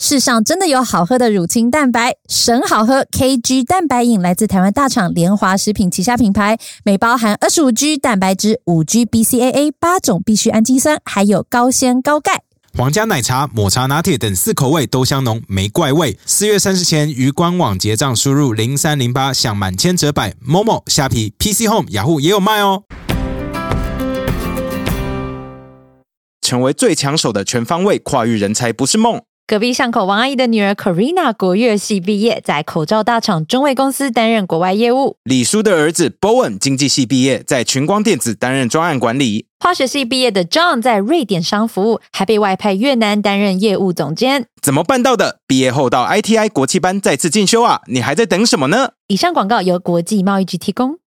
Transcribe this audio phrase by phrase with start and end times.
[0.00, 12.42] 世上真的有好喝的乳清蛋白，神好喝 KG 蛋白饮来自台湾大厂联华食品旗下品牌，每包含二十五 G 蛋白质、五 G BCAA 八种必需氨基酸，还有高纤高钙。
[12.76, 16.16] 皇家奶茶、抹茶拿铁等四口味都香浓，没怪味。
[16.24, 20.32] 四月三十前于官网结账，输入零三零八享满千折百。
[20.46, 22.84] Momo、虾皮、PC Home、雅虎也有卖哦。
[26.40, 29.20] 成为最抢手的全方位跨域人才不是梦。
[29.48, 35.16] 隔壁巷口王阿姨的女儿 Karina 国乐系毕业，在口罩大厂中卫公司担任国外业务。
[35.24, 39.46] 李叔的儿子 Bowen 经济系毕业，在群光电子担任专案管理。
[39.60, 44.44] 化学系毕业的 John 在瑞典商服务，还被外派越南担任业务总监。
[44.60, 45.38] 怎么办到的？
[45.46, 47.80] 毕业后到 ITI 国际班再次进修啊！
[47.86, 48.90] 你还在等什么呢？
[49.06, 50.98] 以上广告由国际贸易局提供。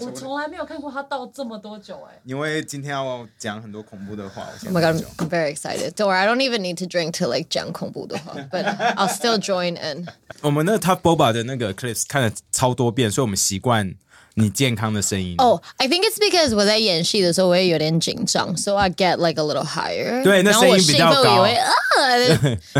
[0.00, 5.92] 我从来没有看过他倒这么多酒哎、因为今天要讲很多恐怖的话，我 Oh my god, I'm, very excited.
[5.94, 9.76] Don't worry, I don't even need to drink to like 讲恐怖的话 but I'll still join
[9.76, 10.06] in.
[10.40, 13.94] 我们那个 Tough Boba 的那个 clips 看了超多遍，所以我们习惯
[14.34, 15.34] 你健康的声音。
[15.36, 20.24] 哦、i think it's because 我在演戏的时候我也有点紧张，so I get like a little higher.
[20.24, 21.48] 对那声音比较高啊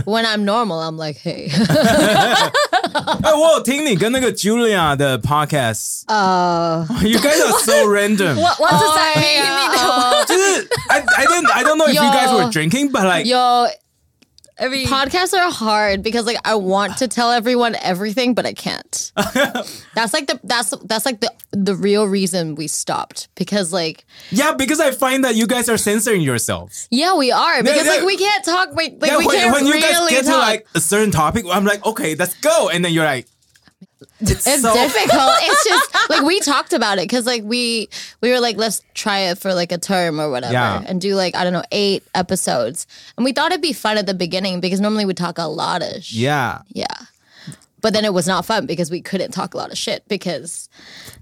[0.07, 1.51] When I'm normal, I'm like, hey.
[3.24, 8.36] 哎，我有听你跟那个 Julia 的 podcast，呃， You guys are so random.
[8.36, 9.42] What What's that mean？
[9.42, 13.26] 你的就是 I I don't I don't know if you guys were drinking, but like
[14.63, 18.53] yo, every podcasts are hard because like I want to tell everyone everything, but I
[18.53, 19.13] can't.
[19.95, 24.53] that's like the that's that's like the the real reason we stopped because like yeah,
[24.55, 26.89] because I find that you guys are censoring yourselves.
[26.91, 27.93] yeah we are because yeah.
[27.93, 30.25] like we can't talk like, like yeah, we when, can't when you guys really get
[30.25, 30.35] talk.
[30.35, 33.27] to like a certain topic, I'm like, okay, let's go, and then you're like,
[34.21, 35.33] it's, it's so difficult.
[35.41, 37.89] it's just like we talked about it because like we
[38.21, 40.83] we were like let's try it for like a term or whatever Yeah.
[40.87, 42.87] and do like I don't know eight episodes
[43.17, 45.83] and we thought it'd be fun at the beginning because normally we talk a lot
[45.83, 46.63] of sh- yeah.
[46.69, 46.87] yeah.
[47.81, 50.69] But then it was not fun because we couldn't talk a lot of shit because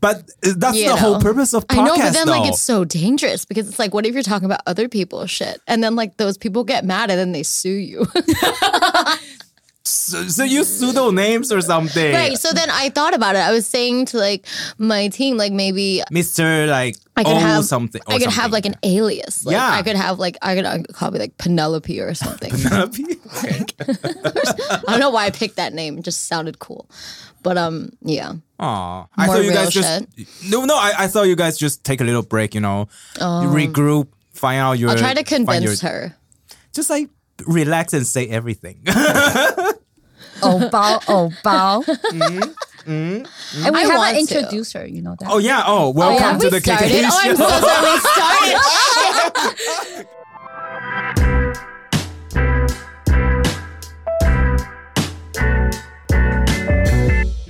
[0.03, 2.33] But uh, that's you the whole purpose of podcast, I know, but then though.
[2.33, 5.59] like it's so dangerous because it's like, what if you're talking about other people's shit,
[5.67, 8.07] and then like those people get mad and then they sue you,
[9.91, 12.39] so, so you pseudo names or something, right?
[12.39, 13.41] So then I thought about it.
[13.41, 14.47] I was saying to like
[14.79, 18.01] my team, like maybe Mister like I could oh have something.
[18.07, 19.45] I could have like an alias.
[19.45, 19.71] Like, Yeah.
[19.71, 22.53] I could have like I could, I could call me like Penelope or something.
[22.55, 23.17] okay.
[23.81, 25.99] I don't know why I picked that name.
[25.99, 26.89] It just sounded cool.
[27.43, 28.35] But um, yeah.
[28.59, 29.07] Aw.
[29.17, 30.07] I thought you guys just
[30.51, 30.77] no no.
[30.77, 32.55] I, I thought you guys just take a little break.
[32.55, 34.91] You know, regroup, find out your.
[34.91, 34.93] Oh.
[34.93, 36.15] I'll try to find your- convince her.
[36.73, 37.09] Just like
[37.47, 38.83] relax and say everything.
[40.43, 41.85] Oh bao, oh bao.
[42.87, 43.27] And
[43.75, 45.29] we haven't introduced you know that.
[45.31, 45.63] Oh yeah.
[45.67, 47.17] Oh, oh welcome to the KK KKK show.
[47.17, 48.55] Oh, I'm so sorry.
[48.55, 48.59] We
[49.85, 50.07] started.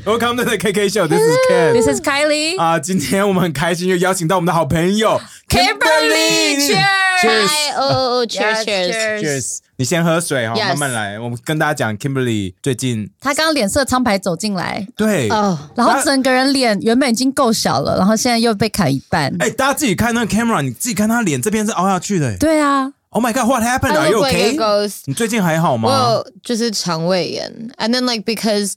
[0.07, 1.07] Welcome to the KK Show.
[1.07, 1.73] This is Ken.
[1.75, 2.59] This is Kylie.
[2.59, 6.59] 啊、uh,，今天我们很开心，又邀请到我们的好朋友 Kimberley。
[6.59, 7.10] Cheers。
[7.23, 9.21] Hi, oh, cheers, cheers.
[9.21, 9.59] Cheers！
[9.77, 11.19] 你先喝水哈慢慢来。
[11.19, 19.35] 我们跟大家讲，Kimberly 最近他刚刚脸色苍白走进来，对哦然后整个人脸原本已经够小了，然后现在又被砍一半。
[19.39, 22.37] 哎，大家自己看那个 camera，你自己看他脸这边是凹下去的。
[22.39, 23.97] 对啊，Oh my god, what happened?
[23.97, 24.55] Are you okay?
[24.57, 25.01] Ghost.
[25.07, 25.89] 你最近还好吗？
[25.91, 28.75] 我就是肠胃炎，and then like because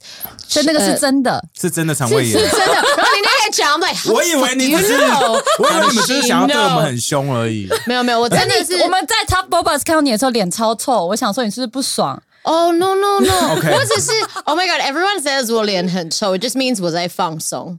[0.48, 2.72] 所以那个是真的，是真的肠胃炎，是真的。
[2.74, 7.68] 然后你那个讲，I'm uh, like，我以为你们是，我以为你们只是想要对我们很凶而已。
[7.86, 13.54] 没有没有，我真的是我们在 Tough Bobas 看到你的时候脸超臭，我想说你是不是不爽？Oh no no no！
[13.54, 14.10] 或者是
[14.46, 17.78] Oh my God，everyone says 我脸很臭，it just means 我在放松。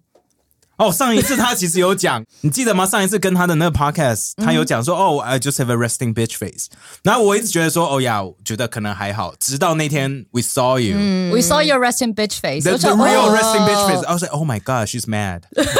[0.77, 2.87] 哦，上一次他其实有讲，你记得吗？
[2.87, 6.69] 上一次跟他的那个 podcast，他有讲说，哦，I just have a resting bitch face。
[7.03, 9.35] 然后我一直觉得说，哦呀，我觉得可能还好。
[9.39, 10.97] 直到那天 we saw you。
[11.35, 12.63] We saw your resting bitch face.
[12.63, 14.07] The, 我 the 想 real 哦 resting bitch face.
[14.07, 15.43] I was like, oh my god, she's mad.
[15.51, 15.77] It was,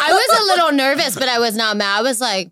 [0.00, 2.00] I was a little nervous, but I was not mad.
[2.00, 2.50] I was like,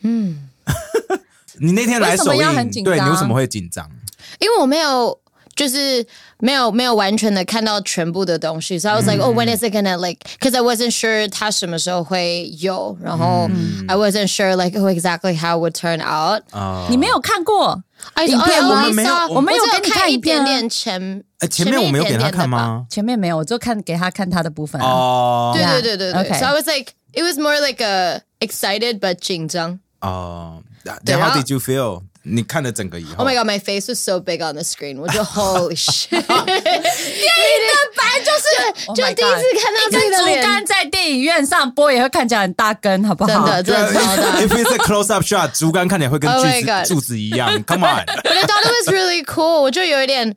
[0.00, 3.90] 你 那天来首为什么要映，很紧张对你为什么会紧张？
[4.38, 5.20] 因为我没有。
[5.54, 6.06] 就是
[6.40, 10.18] 没有没有完全的看到全部的东西，所以 I was like, oh, when is it gonna like?
[10.38, 13.48] Because I wasn't sure 它什么时候会有，然后
[13.88, 16.42] I wasn't sure like oh exactly how it would turn out.
[16.90, 17.82] 你没有看过
[18.14, 18.68] I, 影片 I 吗？
[18.68, 22.84] 我们没有 saw- 我们有只给你看看一影片啊点点前，哎，前面我没有给他看吗？
[22.90, 24.86] 前面没有，我就看给他看他的部分啊。
[24.86, 25.80] 哦对 Yeah.
[25.80, 26.38] 对对对对 Okay.
[26.38, 29.80] So I was like, it was more like a excited but 紧张。
[30.00, 32.02] 哦对 Then how 然后 did you feel？
[32.23, 34.99] 你看了整个以后 Oh my god, my face was so big on the screen.
[34.99, 36.09] 我就 holy shit！
[36.09, 43.29] 电影的白就是就 Oh 第一次看到一根竹自己的脸竿在电影院上播也会看起来很大根，好不好？
[43.29, 44.39] 真的真的超大。
[44.39, 47.49] If it's a close up shot，竹竿看起来会跟 Oh 锯子柱子一样。
[47.65, 50.35] Come on，But I thought it was really cool，我就有一点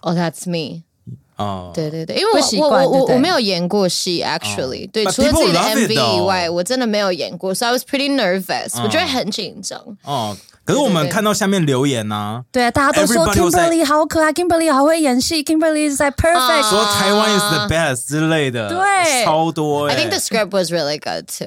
[0.00, 0.84] ，Oh that's me。
[1.40, 9.80] 哦，对对对，因为我我我我没有演过戏，actually，对，除了自己的 MV 以外，我真的没有演过，so I was pretty nervous，我觉得很紧张。
[10.04, 19.88] 哦，可是我们看到下面留言呢，对啊，大家都说 Kimberley 好可爱，Kimberley 好会演戏，Kimberley 在 perfect，说台湾 is the best 之类的，对，超多。
[19.88, 21.46] I think the script was really good too.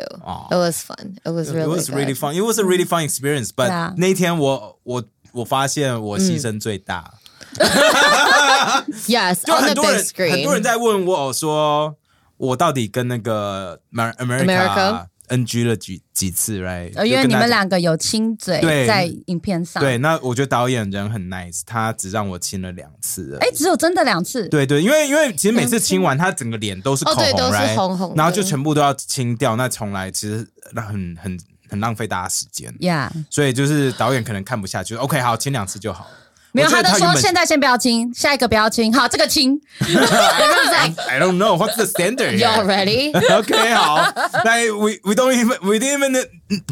[0.50, 1.18] It was fun.
[1.24, 1.66] It was really.
[1.66, 2.34] It was really fun.
[2.34, 3.50] It was a really fun experience.
[3.56, 5.04] But 那天我我
[5.34, 7.14] 我发现我牺牲最大。
[9.08, 10.64] Yes, 就 on 很 the 多 big 人很多人 screen.
[10.64, 11.96] 在问我说，
[12.38, 16.92] 我到底跟那个 Mer- America America？NG 了几几次，right？
[16.96, 23.40] 呃，因为你们两个有亲嘴对在影片上，对，，那我觉得导演人很 nice，他只让我亲了两次而已。
[23.40, 27.76] 哎，只有真的两次，对对，因为因为其实每次亲完，他整个脸都是口红，哦对都是 right？
[27.76, 30.46] 红红的然后就全部都要清掉，那重来其实
[30.76, 31.40] 很很
[31.70, 32.72] 很浪费大家时间。
[32.82, 36.12] 呀，所以就是导演可能看不下去，OK，好，亲两次就好了。
[36.53, 42.39] 没有，我觉他都说得原本现在先不要亲，下一个不要亲，好，这个亲， I don't know what's the standard.
[42.39, 43.13] Y'all ready?
[43.37, 44.11] OK，好，
[44.45, 46.27] 那 we we don't even we didn't even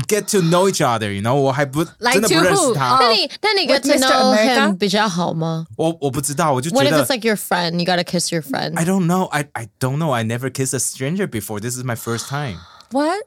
[0.08, 2.68] get to know each other，you know，我还不 Like 真的不 to 认 who？
[2.68, 4.08] 识他哦，那你那你 get With to Mr.
[4.08, 4.68] know America？
[4.68, 6.70] him 比较好吗我我不知道，我就？
[6.70, 7.72] What 觉 if 得 it's like your friend?
[7.78, 8.78] You gotta kiss your friend.
[8.78, 11.60] I don't know, I I don't know, I never kissed a stranger before.
[11.60, 12.56] This is my first time.
[12.92, 13.18] What？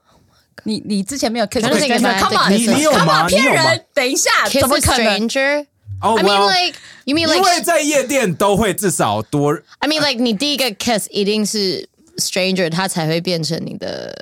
[0.63, 2.07] 你你之前没有 kiss I don't think stranger?
[2.09, 3.27] I've Come had on，to 你你有 Come 吗？
[3.27, 3.53] on，你有吗？
[3.53, 3.85] 骗人！
[3.93, 5.27] 等一下， Kiss 怎么 a 可能？
[6.03, 6.03] stranger?
[6.03, 11.07] 哦 I mean well， like you mean 因 like 为在夜店都会至少多 I mean like 你第一个 kiss
[11.11, 11.87] 一定是
[12.17, 14.15] stranger，他才会变成你的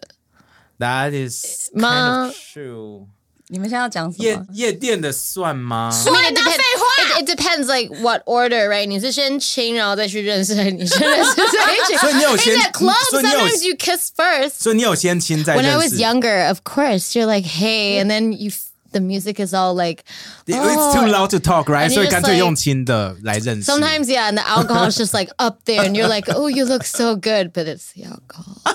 [0.80, 3.06] That is kind 吗 of true.
[3.50, 4.46] 你们现在要讲什夜么？
[4.52, 5.90] 夜店的算吗？
[6.06, 6.58] I mean, it depends.
[6.60, 8.86] It, it depends, like what order, right?
[8.86, 11.96] 你是先亲，然后再去认识，你先认识在一起。
[11.98, 14.50] 所以你有 先 In the club, 所以你有 sometimes you kiss first.
[14.60, 18.50] 所以你有先亲再 When I 认 was 识 younger, of course, you're like, hey, and then you,
[18.50, 20.04] f- the music is all like,
[20.48, 21.86] It's too loud to talk, right?
[21.86, 23.70] And you 所以 just 干脆 like- 用亲的来认识。
[23.72, 26.66] sometimes, yeah, and the alcohol is just like up there, and you're like, oh, you
[26.66, 28.62] look so good, but it's the alcohol.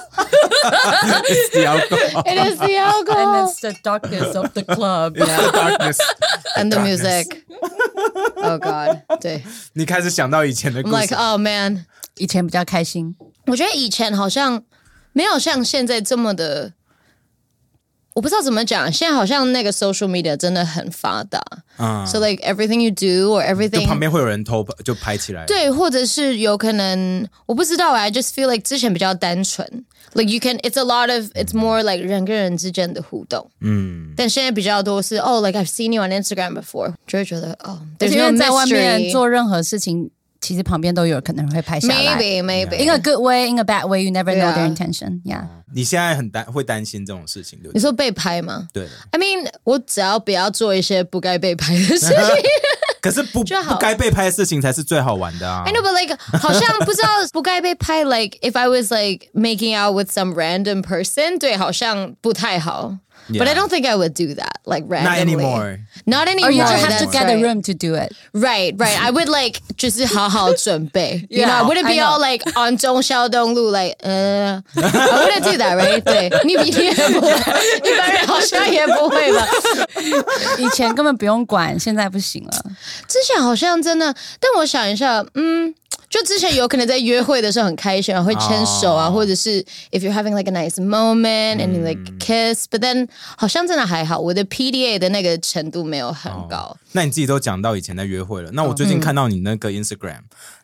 [1.28, 2.22] It's the alcohol.
[2.26, 5.16] It is the And alcohol it's the darkness of the club.
[5.16, 5.98] It's the darkness.
[6.56, 7.44] and the music.
[8.36, 9.42] Oh God, 对
[9.74, 11.86] 你开始想到以前的故 I'm 事 like, oh man.
[12.16, 13.14] 以前比较开心，
[13.46, 14.62] 我觉得以前好像
[15.12, 16.72] 没有像现在这么的，
[18.16, 18.92] 我不知道怎么讲。
[18.92, 21.40] 现在好像那个 social media 真的很发达、
[21.78, 25.46] 嗯 s o like everything you do or 就 everything，旁边会有人偷拍就拍起来。
[25.46, 29.66] 对，或者是有可能我不知道，I just feel like 之前比较单纯，
[30.12, 36.52] like you can it's a lot of it's more like 人跟人之间的互动，嗯，但现在比较多是哦、like I've seen you on Instagram
[36.60, 39.12] before，就会觉得哦、而 there's 且 no 因为在外面 mystery。
[39.12, 40.10] 做任何事情，
[40.41, 42.15] 其实旁边都有可能会拍下来。
[42.15, 45.21] Maybe maybe In a good way, in a bad way, you never know their intention.
[45.23, 45.45] Yeah.
[45.73, 47.73] 你现在很担会担心这种事情，对不对？
[47.73, 48.87] 你说被拍吗对。
[49.11, 52.15] ？I mean，我只要不要做一些不该被拍的事情。
[52.99, 58.03] 可是不不该被拍的事情才是最好玩的啊 I！know, but like 好像不知道不该被拍。
[58.03, 62.97] Like if I was like making out with some random person，对，好像不太好。
[63.28, 63.54] But I Yeah.
[63.54, 65.44] don't think I would do that like Not randomly.
[65.44, 65.78] anymore.
[66.06, 66.48] Not anymore.
[66.48, 67.42] Or you just have that's to get a right.
[67.42, 68.12] room to do it.
[68.34, 68.98] Right, right.
[69.00, 71.24] I would like 就是好好准备。
[71.30, 72.18] You know, I Yeah, wouldn't be I know.
[72.18, 76.00] all like on 中孝东路 like 呃、I wouldn't do that, right?
[76.02, 79.46] 对，你你也不会，一般人好像也不会吧。
[80.58, 82.50] 以前根本不用管，现在不行了。
[83.06, 85.72] 之前好像真的，但我想一下，嗯，
[86.17, 93.07] 就之前有可能在约会的时候很开心，会牵手啊，哦或者是 if you're having like a nice moment and you like kiss，but then
[93.37, 96.75] 好像真的还好，我的 PDA 的那个程度没有很高。
[96.93, 100.21] 那你自己都讲到以前在约会了，那我最嗯近看到你那个 Instagram，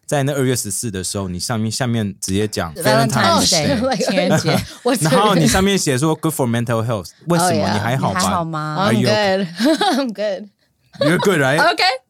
[0.07, 4.57] 在那二月十四的时候，你上面下面直接讲 Valentine's Valentine's Day 情人节，
[5.01, 12.02] 然后你上面写说 Good for mental health，为什 Oh, 么.你还好你还好吧吗 I'm good，You're good.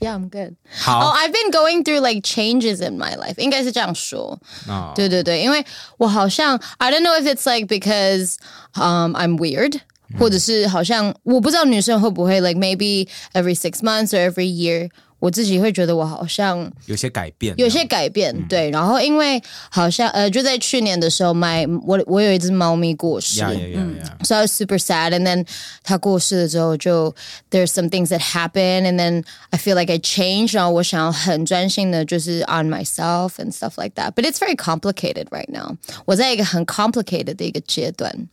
[0.00, 0.56] Yeah, I'm good.
[0.70, 3.34] 好 Oh, I've been going through like changes in my life.
[3.38, 4.38] 应该是这样说。
[4.68, 5.64] 哦对对对，因为
[5.98, 8.36] 我好像 I don't know if it's like because
[8.74, 9.80] um I'm weird，、
[10.18, 18.70] 或者是好像我不知道女生会不会 like maybe every six months or every year， 我自己会觉得我好像有些改变，有些改变，对。
[18.70, 23.40] 然后因为好像呃就在去年的时候，买我我有一只猫咪过世。
[23.40, 24.18] 呀呀呀呀！
[24.22, 25.12] So I was super sad.
[25.12, 25.46] And then
[25.82, 27.14] 他过世了之后，就
[27.50, 30.56] there's some things that happen, and then I feel like I changed.
[30.56, 34.12] 然后我想要很专心的，就是 on myself and stuff like that.
[34.12, 35.76] But it's very complicated right now.
[36.04, 38.28] 我在一个很 complicated 的一个阶段。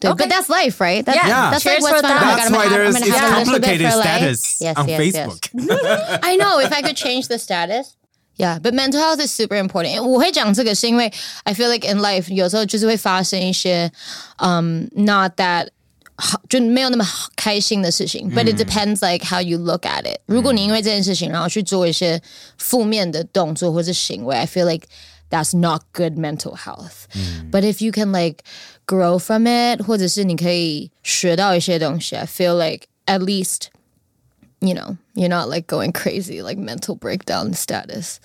[0.00, 0.16] 对 Okay.
[0.24, 1.04] but that's life, right?
[1.04, 1.50] That's, Yeah.
[1.52, 2.10] that's like Cheers what's for fun.
[2.10, 2.22] that.
[2.22, 3.60] Oh my God, That's I'm why gonna have, there's I'm it's gonna have a little
[3.60, 4.06] bit complicated for life.
[4.06, 5.26] status Yes, on yes, yes.
[5.28, 6.20] Facebook.
[6.22, 6.58] I know.
[6.60, 7.94] If I could change the status,
[8.36, 10.02] Yeah, but mental health is super important.
[10.02, 11.12] 我会讲这个是因为
[11.44, 13.92] I feel like in life 有时候就是会发生一些
[14.38, 15.68] um not that
[16.16, 20.18] 好就没有那么好开心的事情，but it depends like how you look at it。
[20.26, 22.20] 如果你因为这件事情然后去做一些
[22.58, 24.86] 负面的动作或是行为，I feel like
[25.30, 27.04] that's not good mental health.
[27.50, 28.38] But if you can like
[28.86, 33.66] grow from it，或者是你可以学到一些东西，I feel like at least
[34.60, 38.16] you know you're not like going crazy like mental breakdown status.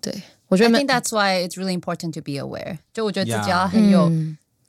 [0.00, 2.78] 对，我觉 I 得 think that's why it's really important to be aware。
[2.92, 4.10] 就我觉得自己 Yeah 要很有、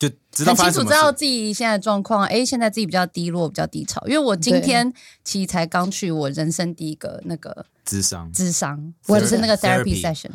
[0.09, 1.13] 就知道很清楚知道。
[1.13, 2.25] 自己现在状况。
[2.27, 4.03] 哎，现在自己比较低落，比较低潮。
[4.07, 4.93] 因为我今天
[5.23, 10.31] 其实才刚去我人生第一个那个智商智商，What 就是那个 therapy session，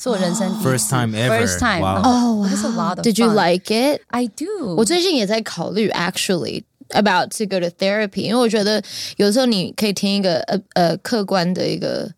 [0.00, 1.46] 是我人生第一次 First time ever.
[1.46, 1.82] first time。
[1.82, 4.02] 哦 it was a lot of Did you like it?
[4.08, 4.76] I do。
[4.76, 8.80] 我最近也在考虑，actually about to go to therapy，因为我觉得
[9.16, 12.12] 有时候你可以听一个呃呃客观的一个。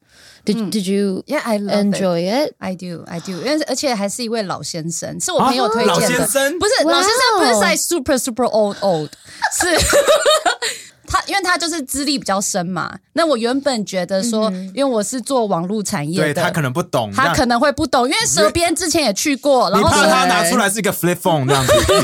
[0.46, 1.86] Did Did you Yeah, I love it.
[1.86, 2.54] enjoy it?
[2.60, 6.18] I do, I do，因为而且还是一位老先生，是我朋友推啊老荐的。
[6.18, 9.10] 先生不是哇哦老先生，不是在 super super old old，
[9.60, 9.68] 是
[11.11, 12.97] 他，因为他就是资历比较深嘛。
[13.15, 21.97] 那我原本觉得说，因为我是做网络产业的，对他可能不懂，他可能会不懂，因为蛇鞭之前也去过，然你后他拿出来是一个 flip phone 这样子 you.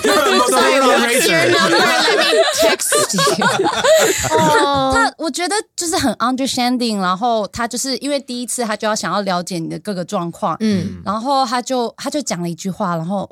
[4.92, 13.30] 他我觉得就是很 understanding，然后他就是因为第一次他就要想要了解你的各个状况，嗯，然后他就他就讲了一句话，然后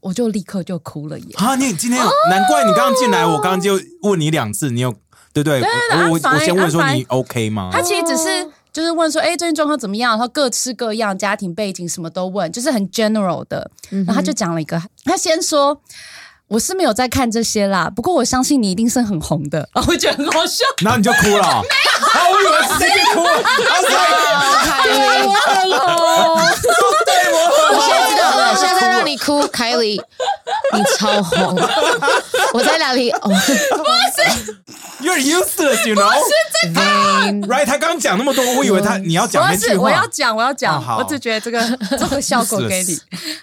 [0.00, 1.34] 我就立刻就哭了耶。
[1.36, 4.94] 啊，你今天有，难怪你刚刚进来，我刚刚就问你两次，你有
[5.42, 5.60] 对不对？
[5.60, 7.70] 对对我我先问说你 OK 吗？
[7.72, 10.12] 他其实只是就是问说，哎、最近状况怎么样？
[10.12, 13.70] 然后各吃各样，家庭背景什么都问，就是很 general 的。
[13.90, 15.80] 然后他就讲了一个，他先说。
[16.48, 20.64] 我是没有在看这些啦，不过我相信你一定是很红的， 我觉得很好笑。
[20.82, 21.62] 然后你就哭了， 啊，
[22.30, 25.88] 我以为直接就哭了 was like，我很红，
[27.74, 30.00] 我现在知道了，现在让你哭，凯里，
[30.72, 31.56] 你超红。
[32.54, 33.10] 我在哪里？
[33.10, 33.30] 哦
[35.00, 36.10] You're useless, you know?
[37.46, 37.66] Right？
[37.66, 39.72] 他刚刚讲那么多，我以为他你要讲我那句话。
[39.74, 41.60] 是我要讲，我要讲，哦我只觉得这个
[41.98, 42.96] 这个效果给你。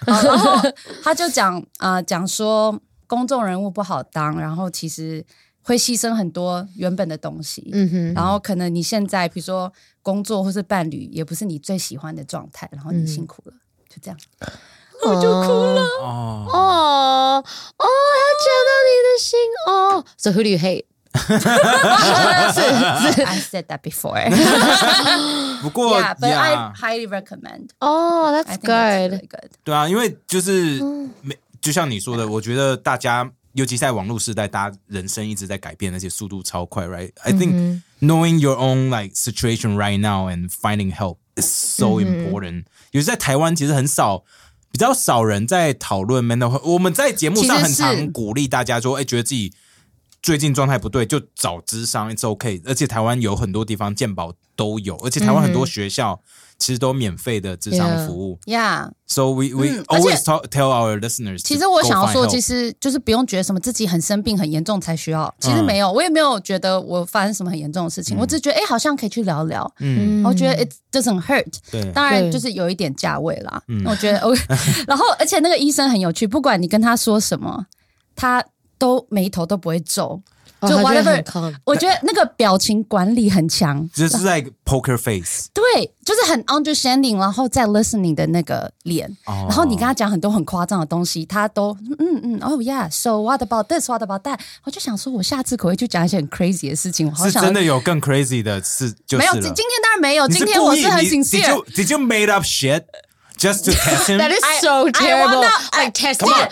[0.06, 0.60] 好然后
[1.02, 2.76] 他就讲啊，讲、说
[3.14, 5.24] 公众人物不好当，然后其实
[5.62, 8.12] 会牺牲很多原本的东西，嗯哼。
[8.12, 13.52] 然后可能你现在，比如说工作或是伴侣，也不是你最喜欢的状态，然后你辛苦了，
[13.88, 14.18] 就这样，
[15.06, 15.80] 我就哭了。
[16.02, 17.44] 哦哦，
[17.78, 17.86] 哦，
[18.18, 20.04] 他见到你的心哦。
[20.16, 20.86] So who do you hate?
[23.24, 24.18] I said that before.
[25.62, 27.70] 不过，Yeah, but I highly recommend.
[27.78, 29.20] Oh, that's good.
[29.28, 29.50] Good.
[29.62, 30.82] 对啊，因为就是。
[31.64, 42.66] 就像你说的，我觉得大家，尤其在网络时代，大家人生一直在改变，而且速度超快，right？I think knowing your own like situation right now and finding help is so important。
[42.90, 44.24] 尤其在台湾，其实很少。
[44.70, 49.52] 比较少人在讨论 mental 我们在节目上很常鼓励大家说，哎、觉得自己
[50.20, 52.60] 最近状态不对，就找智商，it's OK。
[52.64, 56.20] 而且台湾有很多地方健保都有，而且台湾很多学校
[56.64, 58.38] 其实都免费的智商 Yeah 服务。
[58.46, 61.42] Yeah，So we we 嗯 always talk, tell our listeners.
[61.42, 71.92] 其实我想要说，其实实就是不用觉得什么自己很生病很严重才需要，其实嗯没有，我也没有觉得我发生什么很严重的事情，我只是觉得哎、好像可以去聊聊，嗯，我觉得 it doesn't hurt，对。
[71.92, 73.84] 当然就是有一点价位啦，嗯。
[73.84, 74.40] 我觉得 OK，
[74.88, 77.66] 然后而且那个医生很有趣，不管你跟他说什么，
[78.16, 78.42] 他
[78.78, 80.22] 都眉头都不会皱，
[80.68, 98.42] 就 whatever，、我觉得那个表情管理很强，就是 like poker face，对，就是很 understanding，然后在 listening 的那个脸，哦然后你跟他讲很多很夸张的东西，他都嗯嗯哦、yeah，so what about this，what about that，我就想说，我下次可以去讲一些很 crazy 的事情，我好是想真的有更 crazy
[98.42, 102.84] 的事，就是没有，今今天当然没有，今天我是很故意你 Did you did you made up shit
[103.36, 104.18] just to test him.
[104.24, 105.34] that is so I, terrible.
[105.34, 106.48] I wanna, like I, test come on.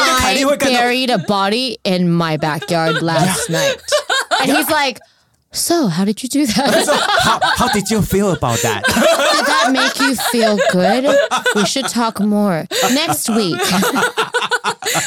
[0.00, 3.76] I buried a body in my backyard last night,
[4.40, 4.98] and he's like,
[5.51, 6.83] "So, how did you do that?
[6.83, 8.83] So, how how did you feel about that?
[8.83, 11.05] Did that make you feel good?
[11.55, 13.59] We should talk more next week."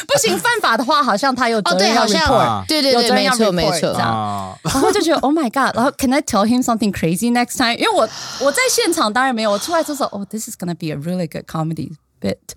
[0.07, 3.99] 不行，犯法的话，好像他有责哦，对，任要好像 report，对对对，有责任要没错 report 没 错这。
[3.99, 7.75] 样啊，然后就觉得 Oh my God，然后 Can I tell him something crazy next time？
[7.77, 8.07] 因为我
[8.39, 11.91] 我在现场当然没有，我出来就说 Oh this is gonna be a really good comedy
[12.21, 12.55] bit。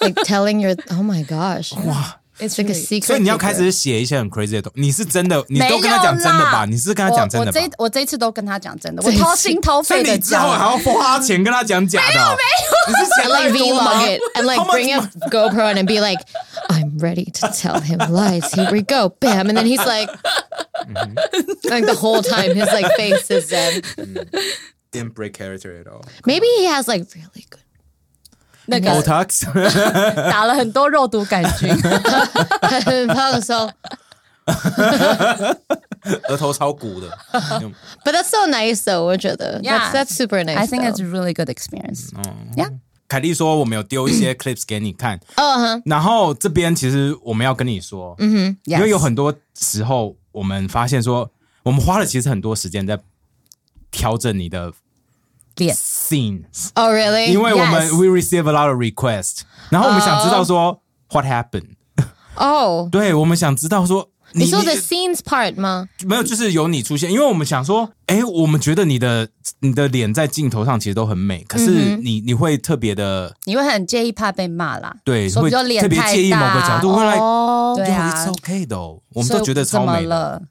[0.00, 3.06] Like telling your, oh my gosh, It's like a really- secret.
[3.06, 3.56] 所以你要开 keeper.
[3.58, 6.52] 始写一些很 crazy 的东你是真的，你都跟他没有讲真的吧？
[6.52, 7.68] 啦你是跟他讲真的吧我我？
[7.68, 10.70] 这我这一次都跟他讲真的，我这一次掏心掏所以肺的你之后还讲。
[10.70, 12.36] 要花钱跟他讲假的哦？
[12.88, 15.86] 你是 and 钱 like 太多吗 vlog it and like How much bring a GoPro in and
[15.86, 16.20] be like,
[16.68, 18.52] I'm ready to tell him lies.
[18.52, 20.10] Here we go, bam, and then he's like,
[21.64, 23.84] like the whole time his like face is dead.
[24.94, 26.04] didn't break character at all.
[26.24, 27.60] Maybe he has like really good.
[28.69, 29.45] 那个 Botox，
[30.31, 31.69] 打了很多肉毒杆菌，
[32.61, 33.71] 很放松。
[36.29, 37.07] 额头超鼓的。
[38.03, 39.03] But that's so nice though.
[39.03, 39.91] 我觉得 Yeah.
[39.91, 40.57] that's that's super nice.
[40.57, 40.91] I think though.
[40.91, 42.09] it's a really good experience.
[42.55, 42.71] Yeah，
[43.07, 51.29] 凯莉说我们有丢一些 clips 给你看，哦哈，然后这边其实我们要跟你说，嗯哼，因为有很多时候我们发现说，
[51.63, 52.99] 我们花了其实很多时间在
[53.91, 54.71] 调整你的
[55.59, 57.27] 脸 scenes，Oh really?
[57.27, 61.75] 因为我们 Yes we receive a lot of request，然后我们想知道说 what happened，
[62.35, 65.89] 哦，对我们想知道说你说的 scenes part 吗？
[66.05, 69.27] 没有，就是有你出现，因为我们想说，哎，我们觉得你的
[69.61, 78.13] 你的脸在镜头上其实都很美，可是你你会特别的你会很介意怕被骂啦，对，会特别介意某个角度，会来哦，对啊。
[78.13, 80.01] Yo, it's okay 的，我们都觉得超美。
[80.01, 80.41] 了？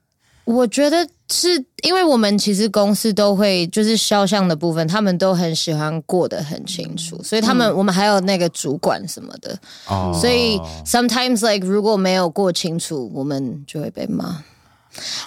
[0.43, 9.57] 我觉得是因为我们其实公司都会就是肖像的部分，他们都很喜欢过得很清楚，所以他们、我们还有那个主管什么的，
[9.87, 14.43] 哦所以 sometimes like 如果没有过清楚，我们就会被骂。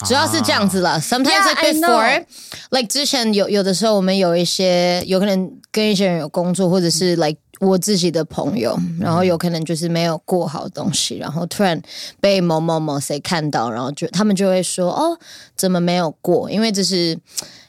[0.04, 0.98] 主要是这样子啦。
[0.98, 1.86] Sometimes like know.
[1.86, 2.24] before,
[2.70, 11.80] like 之前有有的时候我们有一些有可能跟一些人有工作，或者是 like 我自己的朋友，然后有可能就是没有过好东西，然后突然
[12.20, 15.16] 被某某某谁看到，然后就他们就会说哦，
[15.56, 16.50] 怎么没有过？
[16.50, 17.16] 因为这是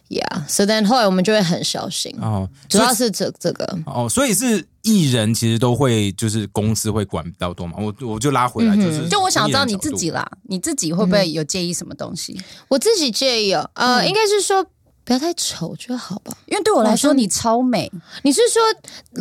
[0.10, 3.78] yeah，so then 后来我们就会很小心，哦，主要是这这个。
[3.86, 7.74] 哦，所以是艺人其实都会，就是公司会管比较多嘛。
[7.78, 12.42] 我我就拉回来，就是就我想知道你自己啦，你自己会不会有介意什么东西？
[12.68, 14.66] 我自己介意哦，呃，应该是说
[15.06, 17.92] 不要太丑就好吧，因为对我来说你超美。
[18.22, 18.62] 你是说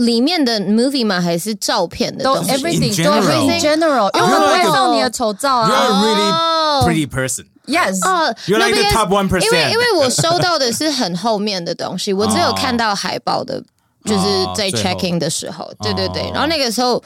[0.04, 1.20] 里面的 movie 吗？
[1.20, 4.08] 还是照片的都 everything 都 in general？
[4.16, 5.68] 因为我会放你的丑照啊。
[5.68, 7.46] You are really pretty person.
[7.66, 7.98] Yes.
[8.06, 9.44] 哦，You are the top one percent.
[9.44, 13.62] 因为因为我收到的是很后面的东西， 我只有看到海报的，
[14.04, 15.72] 就是在 checking 的时候。
[15.80, 17.02] 对对对，然后那个时候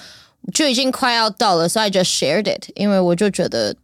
[0.52, 3.74] 就已经快要到了，所以 I just shared it，因为我就觉得。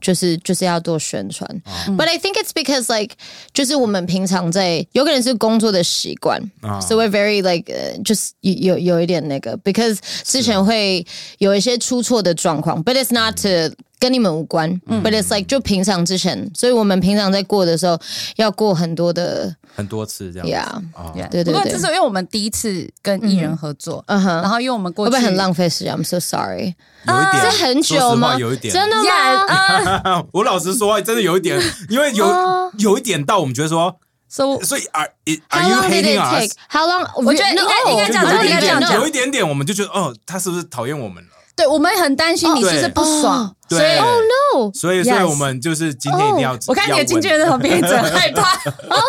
[0.00, 1.48] 就是就是要多宣传、
[1.86, 3.14] b u t I think it's because like
[3.54, 6.38] 就是我们平常在有可能是工作的习惯、
[6.80, 11.04] s o we're very like 呃就是有有有一点那个，because 之前会
[11.38, 17.99] 有一些出错的状况，but it's not to 跟你们无关、b u t it's like 就平常之前，所以我们平常在过的时候
[18.37, 20.53] 要过很多的很多次这样子。
[20.53, 26.73] ，yeah，哦对对对不过这是因为我们第一次跟艺人合作，嗯哼然后因为我们过去会不会很浪费时间？I'm so sorry，
[27.05, 28.37] 有一点是很久吗？
[28.37, 30.01] 有一点真的 Yeah，吗？
[30.05, 31.59] 呃我老实说，真的有一点，
[31.89, 35.11] 因为有哦有一点到我们觉得说，，so 所以 are
[35.49, 36.53] are you long did hating it us？take?
[36.69, 37.05] How long？
[37.25, 41.29] 我觉得应该应该这样有讲应该这样一点点，讲有一点点，我们就觉得哦，他是不是讨厌我们了？
[41.59, 43.97] 对我们很担心你是不是不爽哦，所以对。
[43.97, 44.71] Oh no！
[44.73, 48.55] 所以，所以 Yes 我们就是今天一定要，我看你的经纪人要在旁边一直很害怕。
[48.89, 49.01] 哦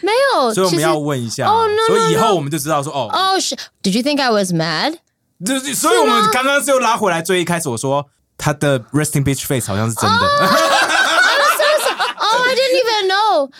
[0.00, 4.94] 没有， 所以我们实要问一下，Oh, no, 所以以后我们就知道说，哦，哦是，Did you think I was mad？
[5.44, 8.06] 就是，所以我们刚刚就拉回来最一开始我说
[8.38, 10.18] 他的 resting bitch face 好像是真的，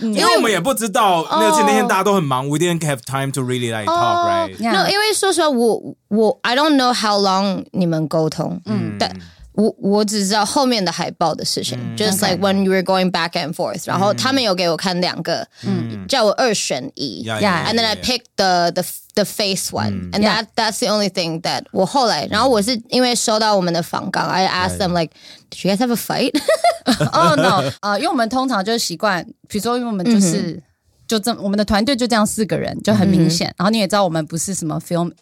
[0.01, 4.57] 因为我们也不知道，那而且那天大家都很忙，we didn't have time to really like talk, right?
[4.73, 9.11] No，因为说实话，我我 I don't know how long 你们沟通，嗯，但
[9.55, 18.27] 我我只知道后面的海报的事情、s t like when you were going back and forth，然后他们有给我看两个，嗯，叫我二选一 Yeah, yeah, and then I picked
[18.37, 18.83] the the
[19.15, 25.13] the face one, and that that's the only thing that 我后来，然后我是因为收到我们的访纲，I asked them like,
[25.51, 30.63] did you guys have a fight？oh、no，呃，因为我们通常就是习惯，比如说，因为我们就是、
[31.07, 33.55] 就这，我们的团队就这样四个人，就很明显。
[33.59, 35.13] 然后你也知道，我们不是什么 film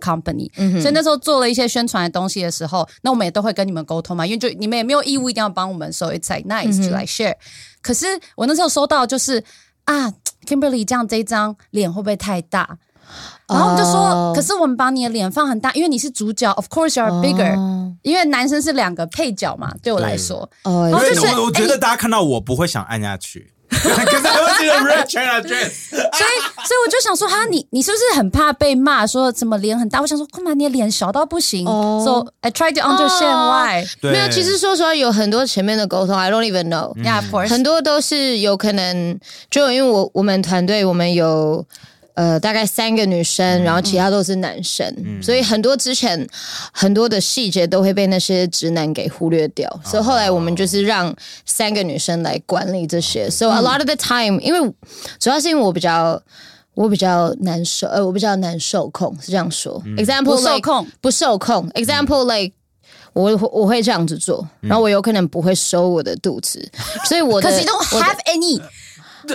[0.00, 7.34] company，、所以那时候做了一些宣传的东西的时候，那我们也都会跟你们沟通嘛，因为就你们也没有义务一定要帮我们，so it's like nice to like share、
[7.82, 9.42] 可是我那时候收到就是
[9.84, 10.12] 啊
[10.46, 12.78] ，Kimberly 这样这一张脸会不会太大？
[13.46, 14.32] 然后我们就说哦。
[14.34, 17.54] 可是我们把你的脸放很大，因为你是主角，of course you are bigger，、
[18.02, 20.48] 因为男生是两个配角嘛，对我来说。
[20.64, 23.52] 哦因为然后就是我我觉得大家看到我不会想按下去，
[24.04, 30.00] 可是我觉得 red chain address，所以，所以我就想说，哈，你你是不是很怕被骂，说怎么脸很大？
[30.00, 33.84] 我想说，干嘛你的脸小到不行、哦 s o I try to understand 哦 why.
[34.00, 36.94] 对没有，其实说实话，有很多前面的沟通，I don't even know。
[36.96, 37.48] Yeah, course.
[37.48, 39.18] 很多都是有可能，
[39.50, 41.64] 就因为我我们团队我们有
[42.14, 44.86] 呃大概三个女生，然后其他都是男生，
[45.22, 46.26] 所以很多之前
[46.72, 53.28] 很多的细节都会被那些直男给忽略掉，所以后来我们就是让三个女生来管理这些。
[53.30, 54.72] So a lot of the time，因为
[55.18, 56.20] 主要是因为我比较。
[56.76, 59.80] 我比较难受，呃，我比较难受控，是这样说。
[59.96, 61.70] Example 不受 like- 控不受控。
[61.70, 62.52] Example like
[63.12, 66.68] 我我会这样子做，然后我有可能不会收我的肚子，
[67.08, 68.60] 所以我的 可是 you don't have any.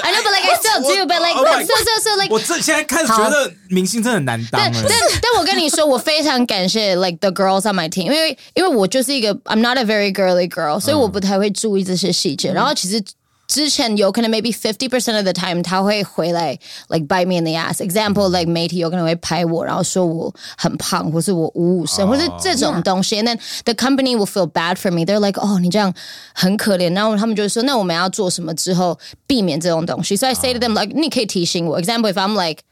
[0.03, 2.17] I know, but like I still do, but like Oh my but so so so
[2.17, 4.89] like 我这现在开始觉得明星真的很难当但了。
[4.89, 12.53] 但但我跟你说，我非常感谢 like the girls on my team，因为因为我就是一个 I'm not a very girly girl，所以我不太会注意这些细节。
[12.53, 13.03] 然后其实
[13.49, 16.59] 之前有可能 maybe fifty percent of the time 他会回来
[16.89, 23.23] like bite me in the ass。Example like 媒体有可能会拍我，然后说我很胖，或是我五五身，或是这种东西。
[23.23, 25.05] And then the company will feel bad for me.
[25.05, 25.93] They're like, 哦，你这样
[26.35, 26.95] 很可怜。
[26.95, 30.17] 然后他们就会说，那我们要做什么之后避免这种东西？
[30.17, 31.81] So I say to them like，你可以提醒我。
[31.81, 32.63] Example if I'm like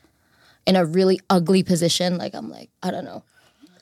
[0.64, 2.16] in a really ugly position.
[2.16, 3.20] Like I'm like I don't know.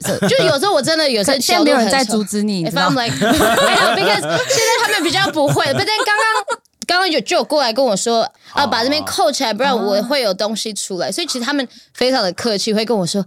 [0.00, 6.60] So 就有时候我真的有时候现在没有人在阻止你，你 If 知 道 I'm like I know because 现在他们比较不会，but then 刚刚。
[6.85, 8.21] 刚刚有就有过来跟我说
[8.53, 11.11] 啊，把这边扣起来，不然我会有东西出来。
[11.11, 13.23] 所以其实他们非常的客气，会跟我说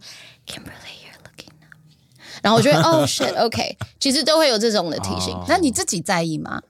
[0.46, 1.50] ，Kimberly, looking。
[2.42, 5.36] 然后我觉得哦 shit, OK，其实都会有这种的提醒。
[5.48, 6.62] 那你自己在意吗？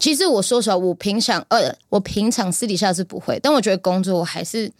[0.00, 4.72] 其实我说实话，我平常呃，我平常私底下是不会，但我觉得工作我还是。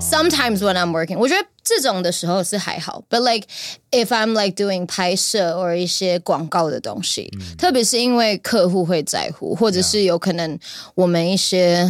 [0.00, 3.46] Sometimes when I'm working，我觉得这种的时候是还好，but like
[3.90, 10.58] if I'm like doing 拍摄或一些广告的东西，特别是因为客户会在乎，或者是有可能
[10.94, 11.88] 我们一些。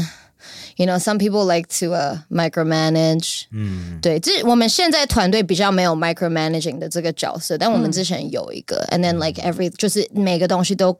[0.76, 3.44] You know, some people like to uh, micromanage.
[3.52, 10.92] 嗯，对，这我们现在团队比较没有 micromanaging 的这个角色，但我们之前有一个、a n d then like every 就是每个东西都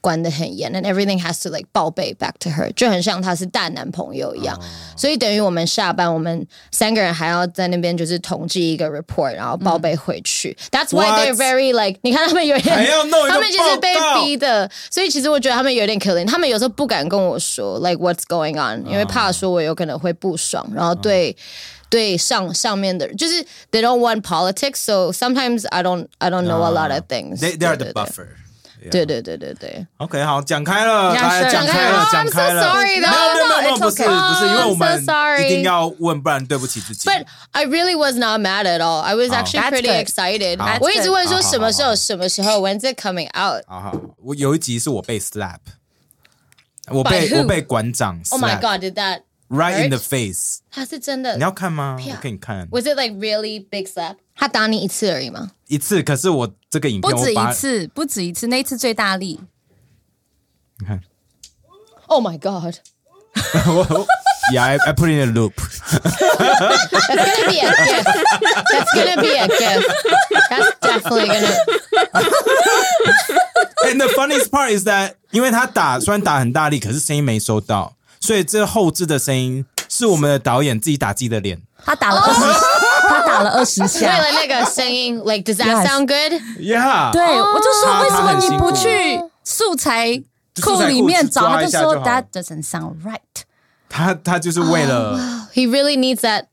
[0.00, 4.58] 管得很严，and everything has to like 报备 back to her，就很像他是大男朋友一样。
[4.96, 10.56] 所以等于我们下班，我们三个人还要在那边就是统计一个 report，然后报备回去。
[10.70, 11.20] That's why What？
[11.20, 16.26] they're very like，你看他们有点，还要弄一个他们其实被报告逼的，所以其实我觉得他们有点可怜。
[16.26, 21.36] 他们有时候不敢跟我说 like what's going on，因为怕说我有可能会不爽，然后对。
[21.90, 27.40] 对上上面的人，就是 they don't want politics, so sometimes I don't I don't know a lot of things.
[27.40, 28.28] They they are 对 the buffer.
[28.90, 29.86] 对对对对对。
[29.98, 31.50] OK，好，讲开了， Yeah, 来 sure.
[31.52, 32.62] 讲开了， Oh, 讲 I'm 开 so 了。
[32.62, 33.28] sorry, 没 though.
[33.28, 34.28] 有没有没有没有， It's 不是 okay.
[34.28, 35.46] 不是，因为我 I'm 们 so sorry.
[35.46, 37.08] 一定要问，不然对不起自己。
[37.08, 39.00] But I really was not mad at all.
[39.00, 40.06] I was actually That's pretty good.
[40.06, 40.56] excited.
[40.58, 43.64] That's 我一直问说好好什么时好候什么时候 When's it coming out?
[43.66, 45.58] 好好，我有一集是我被 slap，
[46.88, 47.42] 我被 By who？
[47.42, 49.20] 我被馆长 Oh my slap god, did that?
[49.48, 50.02] right in the hurt？
[50.02, 50.60] face。
[50.70, 51.96] 他是真的你要看吗？
[52.00, 54.16] 不要我给你看 Was it like really big slap?
[54.34, 55.50] 他打你一次而已吗？
[55.66, 59.40] 一次，可是我这个影不止片我把一次，不止一次，那一次最大力。
[60.78, 61.00] 你看
[62.06, 62.76] Oh my god.
[63.66, 64.06] 我
[64.52, 65.52] Yeah, I, I put in a loop.
[65.54, 66.10] That's
[67.06, 68.08] gonna be a gift.
[68.72, 69.86] That's gonna be a gift.
[70.48, 71.54] That's definitely gonna.
[73.86, 77.93] And the funniest part is that，因为他打虽然打很大力，可是声音没收到，
[78.25, 81.61] 所以这后置的声音是我们的导演自己打自己的脸。
[81.85, 82.41] 他打了二十，
[83.07, 84.17] 他打了二十下为下。
[84.17, 85.87] 了那个声音，like does that Yes.
[85.87, 86.41] sound good?
[86.59, 90.23] Yeah，对，我就说为什么你不去素材
[90.63, 91.47] 库里面找？
[91.47, 93.19] 他就说一下就好 That doesn't sound right.
[93.87, 95.19] 他他就是为了
[95.53, 96.45] He really needs that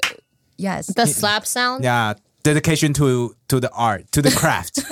[0.59, 0.93] Yes.
[0.95, 1.81] the slap sound.
[1.81, 4.80] yeah dedication to to the art to the craft。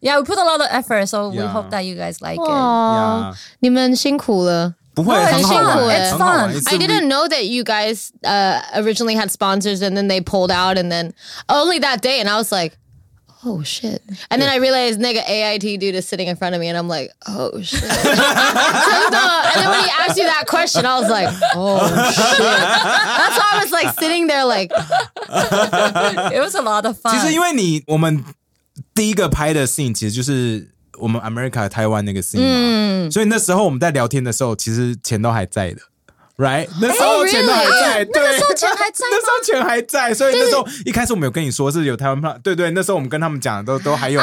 [0.00, 1.48] Yeah, we put a lot of effort, so we Yeah.
[1.48, 2.48] hope that you guys like it.
[2.48, 4.74] 哦，你们辛苦了。
[4.94, 6.56] 不会，很很好辛苦玩， It's 很好玩 fun.
[6.60, 10.20] It's I a didn't know that you guys uh, originally had sponsors and then they
[10.20, 11.12] pulled out and then
[11.48, 12.76] only that day and I was like,
[13.44, 14.02] oh shit.
[14.30, 16.88] And then I realized nigga AIT dude is sitting in front of me and I'm
[16.88, 17.82] like, oh shit.
[17.82, 22.38] and then when he asked you that question, I was like, oh shit.
[22.38, 24.72] That's why I was like sitting there like,
[26.32, 27.12] It was a lot of fun.
[27.12, 28.24] 其实因为你我们
[28.94, 35.80] 第一个拍的 scene 其实就是我们 America 台湾那个 scene 嘛，所以那时候我们在聊天的时候，其实钱都还在的。
[36.35, 44.19] Right，那时候钱都还在，对，那时候钱还在 那时候钱还在，所以那时候一开始我们有跟你说是有台湾票，对对，那时候我们跟他们讲的都都还有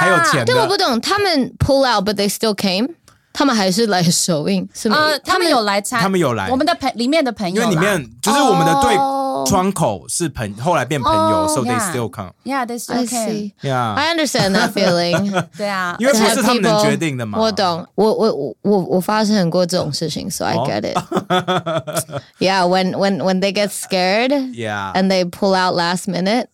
[0.00, 2.88] 还有钱对我不，懂，他们 pull out but they still came，
[3.32, 4.96] 他们还是来首映，是吗？
[4.96, 6.48] 呃，他们有来参，他们有来。
[6.50, 8.96] 我们的朋里面的朋友，因为里面就是我们的对
[9.41, 12.31] 哦窗口是朋，后来变朋友，so they yeah still come。
[12.43, 13.27] Yeah, they still I can.
[13.29, 13.51] see.
[13.61, 15.31] Yeah， I understand that feeling.
[15.57, 17.39] 对啊，因为不 To 是 have 他们能 people- 决定的嘛。
[17.39, 20.97] 我懂，我我我我我发生过这种事情，so I 哦 get it.
[22.39, 24.91] yeah, when when when they get scared Yeah.
[24.93, 26.47] and they pull out last minute.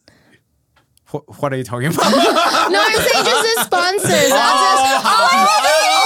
[1.12, 2.10] What What are you talking about？
[2.72, 4.32] No, I'm saying just as sponsors.
[4.34, 5.62] I'll just, Oh my god!
[5.64, 5.97] I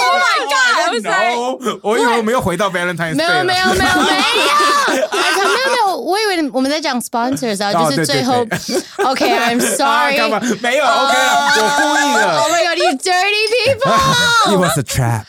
[0.92, 8.58] was like, No，我以为我们又回到 Valentine's Day 没有了没有没有没有，哎没有没有，我以为我们在讲 sponsors 啊，哦就是最后对，
[9.06, 10.18] OK, I'm 啊 sorry.
[10.18, 10.40] 干嘛？
[10.62, 12.38] 没有 OK 了，我故意的。
[12.38, 14.54] Oh my god, you dirty people!
[14.54, 15.26] It was a trap.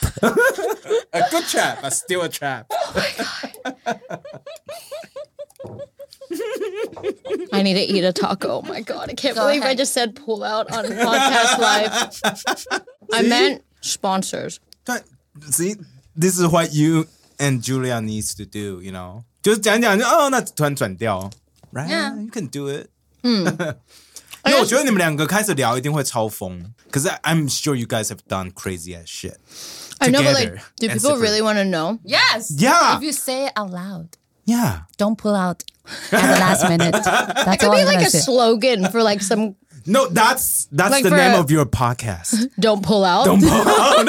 [1.13, 2.67] a good trap, but still a trap.
[7.53, 8.59] I need to eat a taco.
[8.59, 9.79] Oh my god, I can't Go believe I ahead.
[9.79, 12.11] just said pull out on podcast live.
[13.13, 14.59] I meant sponsors.
[14.85, 15.03] 但
[15.51, 15.77] See,
[16.17, 17.07] this is what you
[17.39, 21.31] and Julia needs to do, you know，就是讲一讲就哦，那突然转掉，
[21.73, 21.89] right?
[21.89, 22.21] Yeah.
[22.21, 22.89] You can do it.
[23.23, 23.45] 嗯，
[24.45, 29.37] 因为我觉得你们两个开始聊一定会超疯，可是 I'm sure you guys have done crazy ass shit.
[30.01, 31.21] I know, but together like, do and people separate.
[31.23, 31.99] really want to know?
[32.05, 32.51] Yes.
[32.57, 32.97] Yeah.
[32.97, 34.17] If you say it out loud.
[34.45, 34.83] Yeah.
[34.97, 35.63] Don't pull out
[36.11, 36.93] at the last minute.
[36.93, 38.21] That's all Be I'm like gonna a say.
[38.21, 42.49] slogan for like some No, that's that's Like the for name a- of your podcast.
[42.59, 43.25] don't pull out.
[43.27, 44.07] Don't pull out.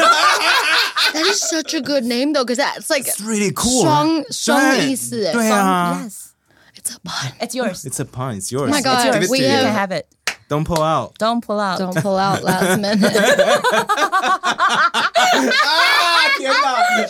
[1.14, 3.84] That is such a good name though, because that's like It's really cool.
[3.84, 5.32] 双双的对意思。
[5.32, 6.30] 对啊 Yes,
[6.78, 7.32] It's a pun.
[7.42, 7.86] It's yours.
[7.86, 8.36] It's a pun.
[8.38, 8.70] It's yours.
[8.70, 9.58] Oh my God, Let's give it we to you you.
[9.58, 10.06] can have- have it.
[10.50, 11.14] Don't pull out.
[11.20, 11.78] Don't pull out.
[11.80, 13.04] Don't pull out last minute.
[15.30, 16.30] 啊！
[16.38, 17.08] 天哪！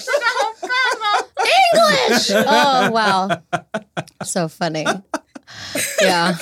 [1.73, 2.31] English.
[2.31, 3.29] Oh wow,
[4.23, 4.85] so funny.
[6.01, 6.35] Yeah,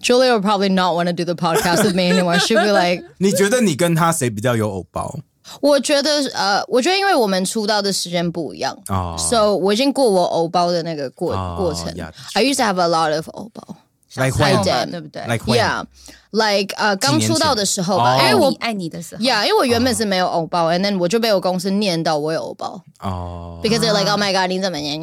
[0.00, 2.38] Julia will probably not want to do the podcast with me anymore.
[2.38, 5.18] She'll be like, 你觉得你跟他谁比较有偶包？
[5.61, 11.85] 我觉得呃，我觉得因为我们出道的时间不一样哦，so 我已经过我欧包的那个过、哦过程。
[11.93, 12.09] yeah.
[12.33, 13.75] I used to have a lot of 欧包。
[14.15, 14.63] Like 太 when?
[14.63, 15.57] 对对不对 Like when?
[15.57, 15.83] Yeah,
[16.29, 24.95] like 呃，刚出道的时候吧，哦因为我爱你的时候 Yeah，因为我原本是没有欧包，and then 我就被我公司念到我有欧包哦，，because they're like, oh my god，你怎么样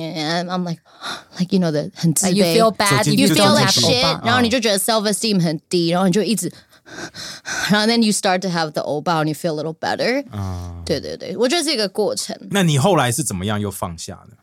[0.46, 0.81] ？I'm like,
[1.37, 3.72] like you know 的很自 Like you 卑 feel bad 走进 if you feel 这 like
[3.72, 6.53] 种 shit，然后你就觉得 self esteem 很低，然后你就一直，
[7.70, 10.24] 然后 then you start to have the 欧巴，and you feel a little better。
[10.31, 12.37] 啊，对对对，我觉得是一个过程。
[12.50, 14.37] 那你后来是怎么样又放下的？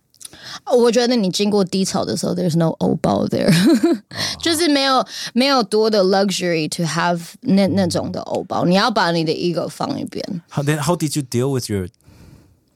[0.78, 3.98] 我觉得你经过低潮的时候，there's no 偶包 there，、oh.
[4.42, 10.42] 就是没有没有多的 luxury to have 那那种的偶包，你要把你的 ego 放一边。
[10.50, 11.88] How then how did you deal with your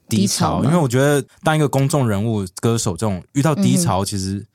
[0.08, 0.60] 低潮？
[0.60, 4.46] 低潮因为我觉得当一个公众人物、歌手这种遇到低潮，其实、mm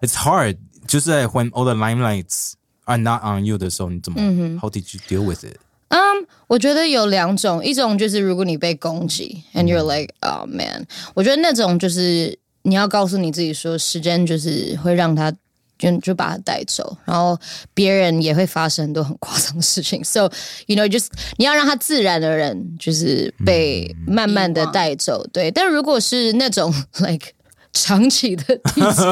[0.00, 0.08] hmm.
[0.08, 2.52] it's hard，就是 when all the limelights
[2.85, 4.19] are not on you 的时候，你怎么、
[4.59, 5.57] How did you deal with it？
[5.89, 5.99] 嗯
[6.47, 15.33] 我觉得有两种，一种就是如果你被攻击，and you're like oh man，我觉得那种就是你要告诉你自己说，时间就是会让他。
[15.81, 17.35] 就就把他带走，然后
[17.73, 20.03] 别人也会发生很多很夸张的事情。
[20.03, 20.31] So
[20.67, 21.07] you know, just
[21.37, 25.25] 你要让他自然的人，就是被慢慢的带走。
[25.33, 27.33] 对，但如果是那种 like
[27.75, 29.11] 长期的 低潮，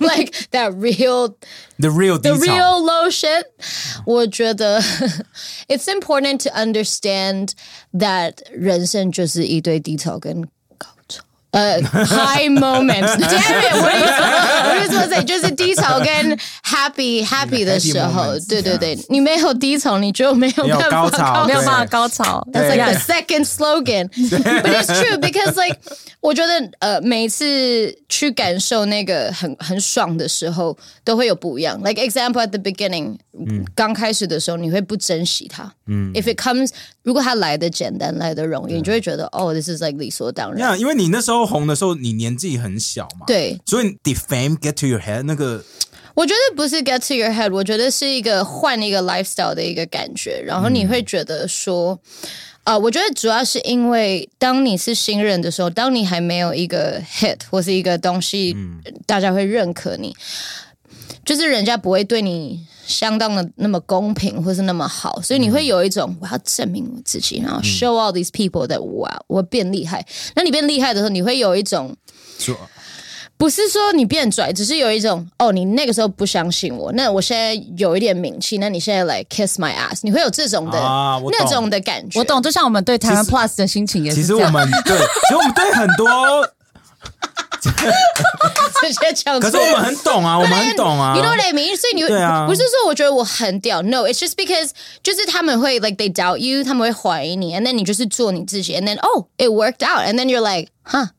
[0.00, 1.34] like that real
[1.78, 3.44] The real 低 the 潮 real low shit，
[4.06, 4.80] 我觉得
[5.68, 7.50] it's important to understand
[7.92, 10.48] that 人生就是一堆低潮跟
[11.46, 11.46] 高潮。
[11.52, 14.22] 呃、h i g h moments，damn it，我意思，
[14.70, 22.48] 我意思说，就是低潮跟 happy happy 的时候 moments，对对对，你没有低潮，你就没有没有办法高潮没有对办法高潮。
[22.50, 23.04] That's like the Yes.
[23.04, 24.08] second slogan.
[24.62, 25.78] But it's true because like
[26.20, 30.74] 我觉得呃每次去感受那个很很爽的时候，
[31.04, 31.78] 都会有不一样。
[31.82, 33.18] Like example at the beginning，
[33.74, 35.70] 刚、开始的时候你会不珍惜它。
[35.86, 36.70] 嗯，If it comes，
[37.02, 40.60] 如果它来的简单，来的容易，你就会觉得哦，this is like 理所当然。
[40.60, 45.23] 呀因为你那时候 红的时候，你年纪很小嘛，，对，所以 did fame get to your head？
[45.23, 45.63] 那个
[46.13, 51.99] 我觉得不是 get to your head，我觉得是一个换一个 lifestyle 的一个感觉，然后你会觉得说，
[52.63, 58.55] 呃，我觉得主要是因为当你是新人的时候，当你还没有一个 hit 或是一个东西，
[59.05, 60.15] 大家会认可你，
[61.23, 70.03] 就是人家不会对你相当的那么公平或是那么好，所以你会有一种我要证明我自己，然后 show all these people that 我我变厉害。
[70.35, 71.95] 那你变厉害的时候，你会有一种。
[73.39, 82.19] 不是说你变拽，只是有一种哦，你那个时候不相信我，那我现在有一点名气，那你现在来 kiss my ass，你会有这种的、啊那种的感觉。
[82.19, 84.49] 我懂，就像我们对台湾 Plus 的心情也是这样。
[84.49, 86.07] 实我们对，其实我们对很多，
[87.61, 91.75] 直接讲可是我们很懂啊，我们很懂啊 You know what I mean？
[91.75, 94.69] 所以你对啊不是说我觉得我很屌，No，it's just because
[95.03, 101.11] 就是他们会 like they doubt you，他们会怀疑你，and then 你就是做你自己，and then oh it worked out，and then you're like，哈，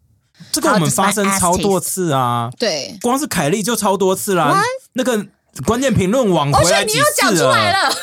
[0.52, 4.62] 这个我们发生超多次啊，对，光是凯莉就超多次啦。
[4.92, 5.26] 那个
[5.66, 7.52] 关键评论网回来几次了？
[7.52, 7.94] 了，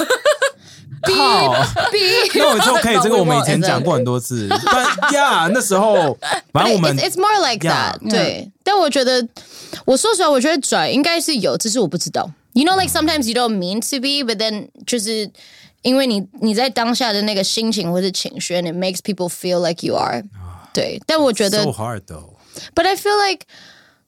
[1.05, 1.55] 靠！
[2.35, 4.49] 那我就可以，这个我们以前 Exactly 讲过很多次。
[4.49, 6.17] 但呀，那时候
[6.53, 7.99] 反正我们 It's, it's more like that.
[8.01, 8.11] Yeah.
[8.11, 9.27] 对，但我觉得，
[9.85, 12.31] 我说实话，我觉得拽应该是有，只是我不知道。
[12.53, 15.31] You know, like sometimes you don't mean to be, but then 就是
[15.83, 20.23] 因为你你在当下的那个心情或是情绪，and it makes people feel like you are.
[20.73, 22.35] 对，但我觉得 so hard though。
[22.75, 23.47] But I feel like，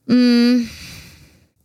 [0.07, 0.69] 嗯，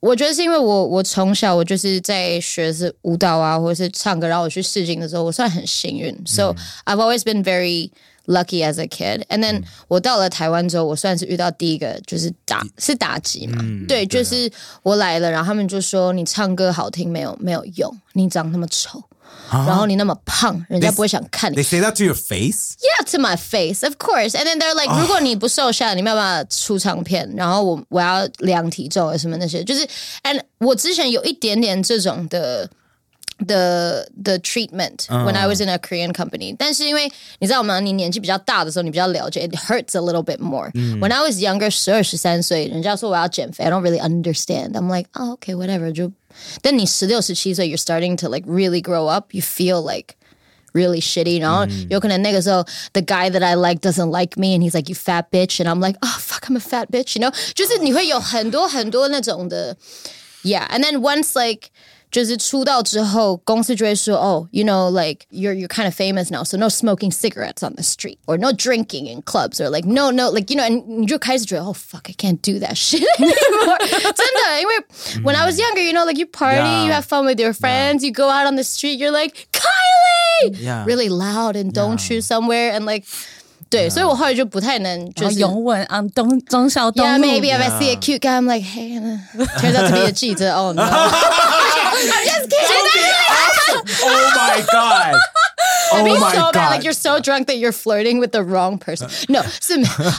[0.02, 6.12] 我觉得是因为我我从小我就是在学是舞蹈啊，或者是唱歌，然后我去试镜的时候，我算很幸运。
[6.26, 7.90] So I've always been very
[8.26, 9.22] lucky as a kid.
[9.28, 14.50] And then 我到了台湾之后，我算是遇到第一个就是打是打击嘛，对，就是
[14.82, 19.00] 我来了，然后他们就说你唱歌好听没有没有用，你长那么丑。
[19.49, 22.75] 然后你那么胖，人家不会想看你 They。say that to your face.
[22.79, 24.35] Yeah, to my face, of course.
[24.35, 27.31] And then they're like，、如果你不瘦下来，你没有办法出唱片。
[27.35, 29.87] 然后我我要量体重啊什么那些，就是，
[30.23, 32.69] and 我之前有一点点这种的。
[33.45, 37.07] 的的 treatment when I was in a Korean company，、但是因为
[37.37, 37.79] 你知道吗？
[37.79, 45.91] 你年纪比较大的时候，你比较了解，it hurts a little bit more。When I was younger，十二十三岁，人家说我要减肥，I don't really understand。I'm like, oh okay, whatever
[45.91, 46.11] 就。
[46.61, 49.33] 但你十六十七岁，you're starting to like really grow up.
[49.33, 50.15] You feel like
[50.73, 51.39] really shitty.
[51.39, 55.59] 然后有可能那个时候 the guy that I like doesn't like me and he's like you fat bitch
[55.59, 57.19] and I'm like oh fuck I'm a fat bitch.
[57.19, 59.75] You know，就是你会有很多很多那种的
[60.43, 60.67] yeah.
[60.69, 61.69] And then once like
[62.11, 67.75] 就是出道之后，公司就会说，Oh, you know, like you're you're kind of famous now, so no smoking cigarettes on
[67.75, 70.83] the street, or no drinking in clubs, or like no no like you know, and
[70.87, 73.77] 你就开始觉得，Oh fuck, I can't do that shit anymore.
[73.89, 76.85] 真的，因为 when I was younger, you know, like you party, Yeah.
[76.85, 80.55] you have fun with your friends, you go out on the street, you're like Kylie,
[80.61, 80.85] Yeah.
[80.85, 82.15] really loud, and don't Yeah.
[82.15, 83.05] you somewhere, and like
[83.69, 85.39] 对，所以我后来就不太能然后就是。
[85.41, 89.89] 永吻啊，东忠孝东 Yeah, 路 maybe if I see a cute guy, I'm like, hey, uh, turns out
[89.89, 90.53] to be a cheater.
[90.55, 90.83] Oh no.
[91.91, 93.13] I'm just kidding.
[94.03, 95.15] Oh my god.
[95.93, 96.69] It'd be Oh my so bad.
[96.69, 96.83] Like god.
[96.83, 99.09] you're so drunk that you're flirting with the wrong person.
[99.29, 99.73] No, 是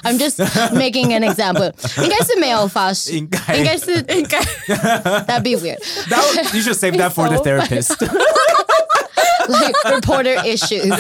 [0.05, 0.38] I'm just
[0.73, 1.73] making an example.
[2.03, 3.14] 应该是没有发生。
[3.14, 4.41] 应该应该是应该
[5.27, 5.79] That'd be weird.
[6.09, 7.97] That, you should save that for the so therapist.
[9.49, 10.93] Like reporter issues.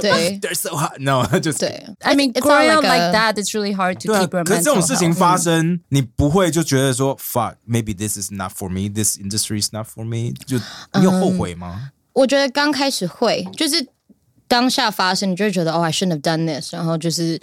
[0.00, 0.98] 对 They're so hot.
[0.98, 1.84] No, just 对。
[2.02, 4.20] I mean, It's growing not up like a- like that, it's really hard to 对啊，
[4.26, 5.18] keep your 可是这种 mental 事情 health.
[5.18, 10.58] 发生，你不会就觉得说 fuck maybe this is not for me, this industry is not for me，就
[10.94, 11.90] 你有后悔吗？
[12.12, 13.86] 我觉得刚开始会，就是
[14.46, 17.40] 当下发生，你就会觉得哦、i shouldn't have done this，然后就是，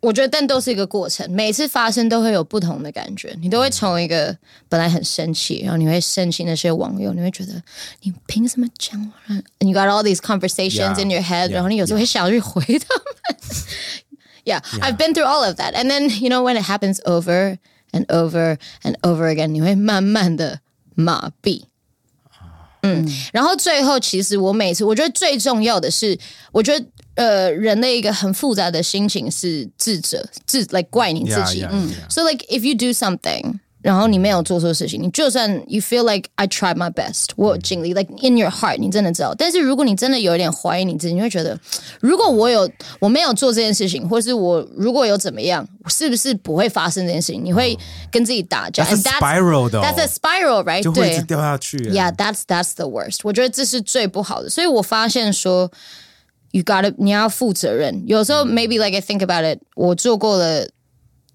[0.00, 4.36] 我觉得但都是一个过程，每次发生都会有不同的感觉，你都会从一个
[4.68, 7.62] 本来很生气，然后你会生气那些网友，你会觉得
[8.00, 9.38] 你凭什么讲我啊？
[9.60, 13.36] And you got all these conversations Yeah, in your head，、 yeah, 然后你有时候会想去回他们。
[14.44, 15.74] yeah, I've been through all of that.
[15.74, 17.58] And then, you know, when it happens over
[17.92, 20.58] and over and over again, 你会慢慢的
[20.96, 21.66] 麻痹。
[22.84, 26.18] 嗯，然后最后，其实我每次我觉得最重要的是，
[26.50, 26.84] 我觉得
[27.16, 31.62] 呃，人的一个很复杂的心情是自责，自来怪你自 Yeah, 己。
[31.62, 32.10] yeah, 嗯 yeah.
[32.12, 38.48] So like if you do something，然后你没有做错事情，你就算 you feel like I tried my best，我有尽力，like in your
[38.48, 39.34] heart，你真的知道。
[39.36, 41.58] 但是如果你真的有一点怀疑你自己，你会觉得，
[42.00, 47.44] 如果我有我没有做这件事情，或是我如果有怎么样，是不是不会发生这件事情？
[47.44, 47.78] 你会
[48.10, 50.82] 跟自己打架 That's a And spiral 的哦 That's a spiral, right？
[50.82, 51.76] 对就会一直掉下去。
[51.90, 53.18] Yeah, that's that's the worst.
[53.24, 54.48] 我觉得这是最不好的。
[54.48, 55.70] 所以我发现说
[56.50, 58.02] ，you gotta 你要负责任。
[58.06, 60.68] 有时候 maybe like I think about it，我做过了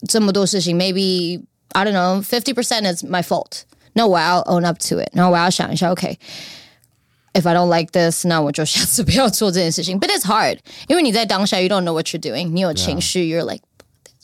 [0.08, 3.62] 这么多事情，maybe I don't know fifty percent is my fault。
[3.94, 10.00] 那我要 own up to it，然后我要想一下，OK。If I don't like this，那我就下次不要做这件事情。
[10.00, 13.62] But it's hard，因为你在当下，you don't know what you're doing，你有情绪，you're like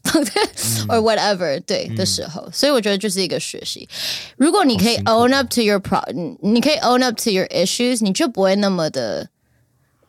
[0.87, 3.87] or whatever 对的时候，所以我觉得就是一个学习。
[4.35, 6.01] 如果你可以 own up to your pro，
[6.41, 9.29] 你可以 own up to your issues，你就不会那么的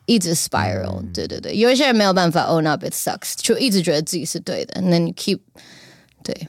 [0.09, 5.39] 一直 spiral、对对对，有一些人没有办法 own up，it sucks，就一直觉得自己是对的，，and then keep
[6.23, 6.47] 对。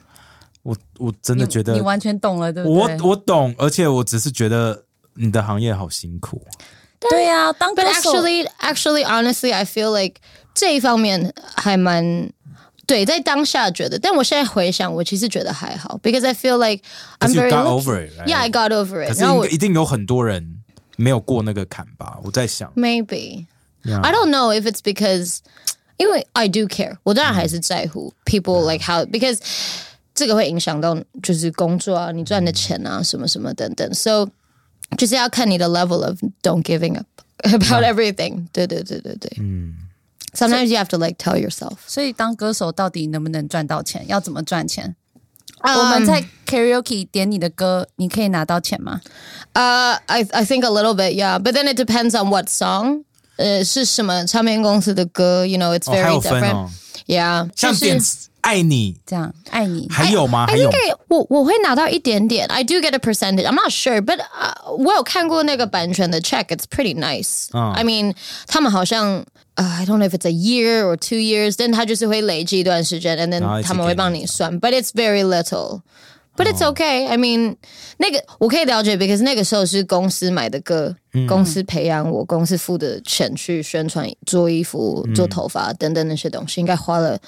[0.63, 2.99] 我我真的觉得你完全懂了，对不我对？
[3.01, 6.41] 我懂，而且我只是觉得你的行业好辛苦。
[7.09, 10.15] 对呀、当歌 But 手 actually, actually, honestly, I feel like
[10.55, 12.31] 这一方面还蛮
[12.87, 16.83] 对，在当下觉得，但我现在回想，我其实觉得还好，because I feel like
[17.19, 18.27] I'm very got over it, right?
[18.27, 19.09] Yeah, I got over it.
[19.09, 20.59] 可是我一定有很多人
[20.97, 22.19] 没有过那个坎吧？
[22.23, 23.45] 我在想 maybe
[23.84, 24.00] Yeah.
[24.00, 25.38] I don't know if it's because
[25.96, 29.38] 因为 I do care，我当然还是在乎 people like how because
[30.14, 34.28] 这个会影响到就是工作啊，你赚的钱啊，什么什么等等，so
[34.96, 37.06] 就是要看你的 level of don't giving up
[37.44, 38.46] about everything。
[38.52, 39.74] 对对对对对，嗯。
[40.34, 41.78] Sometimes you have to like tell yourself.
[41.86, 44.06] 所以当歌手到底能不能赚到钱？
[44.06, 44.94] 要怎么赚钱？
[45.62, 49.00] Um, 我们在 karaoke 点你的歌，你可以拿到钱吗？
[49.54, 51.38] Uh, I I think a little bit, yeah.
[51.38, 53.04] But then it depends on what song.
[53.40, 55.46] 呃，是什么唱片公司的歌？
[55.46, 56.54] You know, it's 哦，还 very 有分 different.
[56.54, 56.70] 哦，
[57.06, 58.00] Yeah，像就是点
[58.40, 60.46] 爱你这样爱你，还有吗？
[60.46, 62.46] 还 I 有 think I, 我我会拿到一点点。
[62.46, 63.44] I do get a percentage.
[63.44, 66.46] I'm not sure, but、uh, 我有看过那个版权的 check.
[66.46, 67.46] It's pretty nice.
[67.52, 68.14] 嗯 I mean，
[68.46, 69.24] 他们好像。
[69.58, 71.56] Uh, I don't know if it's a year or two years.
[71.56, 74.60] Then 他就是会累积一段时间，and 然后 then 一起他们会帮你算。
[74.60, 75.80] But it's very little.
[76.36, 77.06] But it's okay.
[77.06, 77.56] I mean，
[77.96, 80.94] 那个我可以了解，because 那个时候是公司买的歌，
[81.26, 87.18] 公司培养我，公司付的钱去宣传、做衣服、做头发等等那些东西，应该花了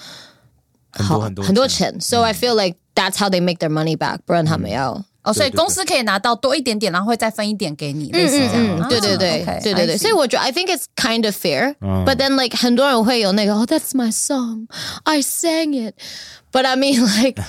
[0.93, 2.01] 很多很多很多钱钱。
[2.03, 8.79] So I feel like that's how they make their money back，不然他们要 哦，所以对对公司可以拿到多一点点，然后会再分一点给你，类似这样。
[8.79, 14.13] 嗯，对对对啊，对对对， OK，所以我觉得 I think it's kind of fair, 嗯 but then like 很多人会有那个 Oh, that's my
[14.13, 14.67] song,
[15.05, 15.95] I sang it,
[16.53, 17.43] but I mean like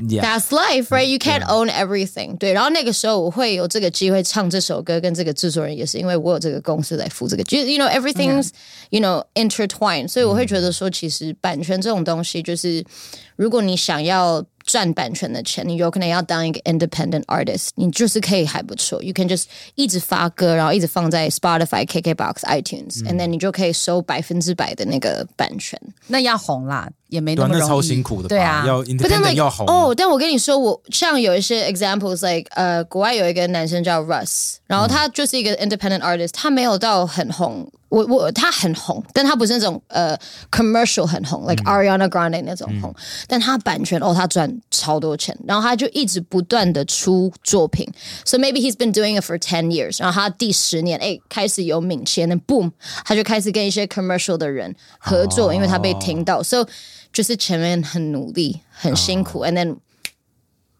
[0.00, 1.06] Yeah， that's life, right?
[1.06, 2.36] You can't own everything.
[2.36, 8.50] 对，然后那个时候我会有这个机会唱这首歌，跟这个制作人也是因为我有这个公司来付这个，就 you know everything's
[8.90, 12.84] you know intertwined，所以我会觉得说，其实版权这种东西，就是
[13.36, 25.81] 如果你想要 赚版权的钱，你有可能要当一个 independent artist，你就是可以还不错，you can just 一直发歌，然后一直放在 Spotify、KKBox、iTunes，and then 你就可以收百分之百的那个版权。
[26.05, 27.59] 那要红啦，也没那么容易。
[27.61, 28.27] 那超辛苦的吧？
[28.29, 37.67] 对啊，要 independent like 要红哦，但我跟你说，我像有一些 examples like 呃，国外有一个男生叫 Russ，然后他就是一个 independent artist，他没有到很红。
[37.88, 40.18] 我我他很红，但他不是那种呃
[40.50, 42.94] commercial 很红，like Ariana Grande 那种红，
[43.28, 47.88] 但他版权哦，他赚超多钱，然后他就一直不断的出作品，
[48.24, 52.72] so maybe he's been doing it for ten years，然后他第十年哎开始有名气，and then boom，
[53.04, 56.66] 他就开始跟一些 commercial 的人合作，因为他被听到，so
[57.12, 59.76] 就是前面很努力很辛苦，and then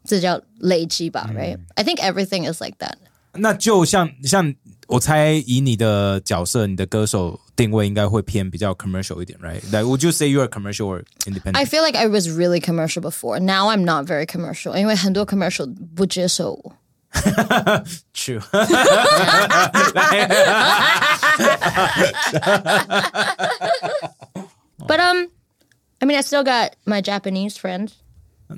[0.05, 2.95] 这叫累积吧，right？I think everything is like that。
[3.37, 4.55] 那就像像
[4.89, 11.57] 我猜，以你的角色，你的歌手定位应该会偏比较 commercial 一点，right？Like would you say you're a commercial or independent？
[11.57, 13.41] I feel like I was really commercial before.
[13.41, 14.77] Now I'm not very commercial.
[14.77, 16.77] 因为很多 commercial 不接受我。
[18.13, 18.41] True 。
[24.87, 25.29] But um,
[26.01, 27.93] I mean, I still got my Japanese friends.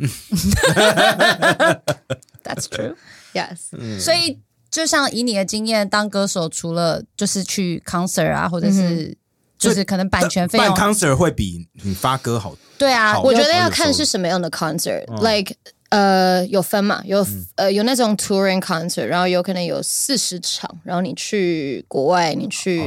[2.43, 2.97] That's true。
[3.35, 3.70] Yes.
[4.01, 4.41] 所以
[4.72, 9.15] 就像以你的经验，当歌手除了就是去 concert 啊，或者是
[9.59, 12.55] 就是可能版权费办用，concert 会比你发歌好。
[12.78, 15.05] 对啊，我觉得要看是什么样的 concert。
[15.22, 15.53] Like
[15.89, 22.80] 呃，有分嘛，有呃有那种 touring concert，然后有可能有四十场，然后你去国外，你去，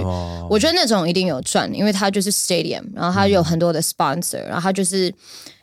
[0.49, 5.15] 我觉得那种一定有赚，因为它就是 stadium，然后它有很多的 sponsor，然后它就是。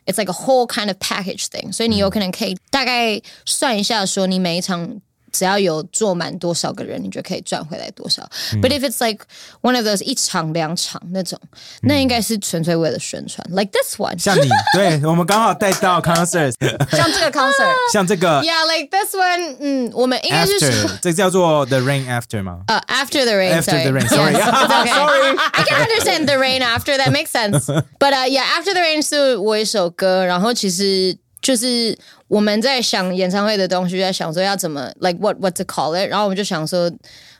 [0.04, 5.00] It's like a whole kind of package thing，所以你有可能可以大概算一下，说你每一场
[5.31, 8.27] 只要有坐满多少个人，你就可以赚回来多少。
[8.61, 9.25] But if it's like
[9.61, 11.37] one of those 一场两场那种，
[11.81, 13.45] 那应该是纯粹为了宣传。
[13.51, 16.53] Like this one，像你，对我们刚好带到 concert，
[16.95, 19.57] 像这个 concert，像这个 Yeah, like this one.
[19.59, 22.61] 嗯，我们应该是说 after，这叫做 the rain after 吗？
[22.67, 23.51] 呃 after the rain.
[23.51, 23.83] After sorry.
[23.83, 24.33] the rain, sorry.
[24.33, 25.37] Yes, it's okay.
[25.51, 26.97] I can understand the rain after.
[26.97, 27.67] That makes sense.
[27.99, 31.97] But uh, yeah, after the rain 是我一首歌，然后其实就是
[32.31, 36.91] 我们在想演唱会的东西，就在想说要怎么 like what what to call it，然后我们就想说。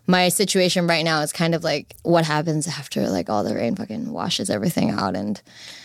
[0.10, 3.76] My situation right now is kind of like what happens after like all the rain
[3.76, 5.36] fucking washes everything out and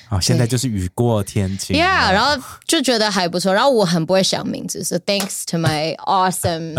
[0.09, 1.77] 好，现在就是雨过天晴。
[1.77, 3.53] Yeah，然后就觉得还不错。
[3.53, 6.75] 然后我很不会想名字，so thanks to my awesome,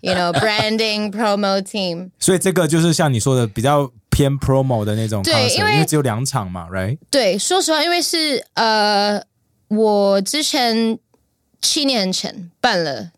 [0.00, 2.08] you know, branding promo team。
[2.18, 6.96] 所以这个就是像你说的比较偏 promo 的那种 concert，对因为因为只有两场嘛，right？
[7.10, 9.22] 对，说实话，因为是呃，
[9.68, 10.98] 我之前
[11.62, 13.10] 七年前办了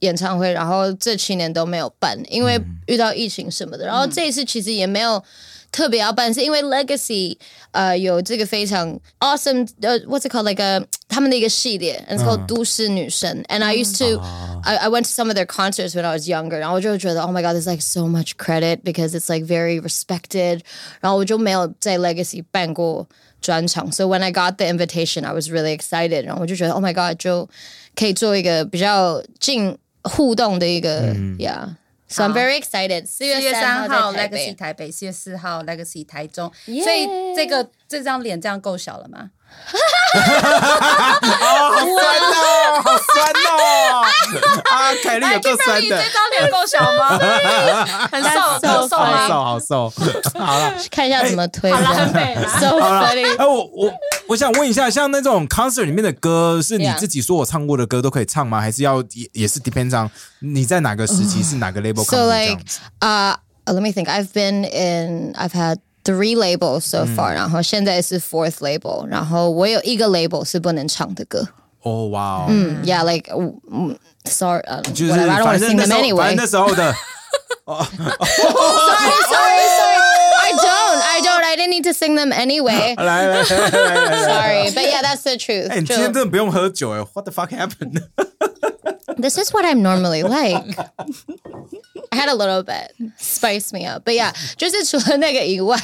[0.00, 3.86] 演唱会，然后这七年都没有办，因为遇到疫情什么的。
[3.86, 5.22] 然后这一次其实也没有
[5.70, 7.36] 特别要办，是因为 Legacy
[7.72, 13.42] 呃有这个非常 awesome 呃 what's it called like a 他们的一个系列，and it's called 都市女神。
[13.48, 14.20] And I used to
[14.62, 17.56] I I went to some of their concerts when I was younger，然后我就觉得 Oh my God,
[17.56, 20.60] there's like so much credit because it's like very respected。
[21.00, 23.08] 然后我就没有在 Legacy 办过。
[23.43, 27.47] 专场，so when I got the invitation, I was really excited，然后我就觉得 Oh my God，就
[27.93, 31.75] 可以做一个比较近互动的一个、yeah。
[32.07, 33.05] So I'm very excited。
[33.05, 34.55] 四四月月三号 Legacy。
[34.55, 36.51] 台北，四月四号 Legacy 台中。
[36.65, 39.31] 所以这个这张脸这样够小了吗？
[40.13, 44.05] 哦，好酸哦，好酸哦！
[44.69, 47.17] 啊，凯莉有够酸你的这，张脸够小吗？
[48.11, 48.29] 很瘦，
[48.61, 49.27] 很瘦好吗？
[49.27, 49.93] 瘦好瘦。
[50.39, 51.71] 好了，看一下怎么推。
[51.71, 52.77] 好啦很美啦 So。
[53.37, 53.91] 哎，我我
[54.27, 58.61] 我想问一下，像那种 concert 里面的歌，是你自己说我唱过的歌都可以唱吗？
[58.61, 63.35] 还是要也也是 depends on 你在哪个时期是哪个 label So like 样子？uh
[63.65, 64.07] let me think.
[64.07, 71.46] I've been in I've had three labels so far，、然后现在是 fourth label，然后我有一个 label 是不能唱的歌。
[71.82, 73.30] 哦哇哦，嗯，Yeah, like
[73.70, 76.28] 嗯 sorry，呃、就是 whatever, I don't 反 want to 正 sing 那 them 时候，反 anyway.
[76.28, 76.94] 正那时候的
[77.66, 79.98] sorry, sorry, sorry.
[80.40, 81.00] I don't.
[81.02, 81.44] I don't.
[81.44, 82.94] I didn't need to sing them anyway.
[82.96, 84.24] 来来来来来来。
[84.24, 85.68] Sorry, but yeah, that's the truth.
[85.70, 88.02] 哎，你今天真的不用喝酒哎，What the fuck happened？
[89.16, 90.76] This is what I'm normally like.
[92.10, 95.76] I had a little bit spice me up, but yeah，就是除了那个以外，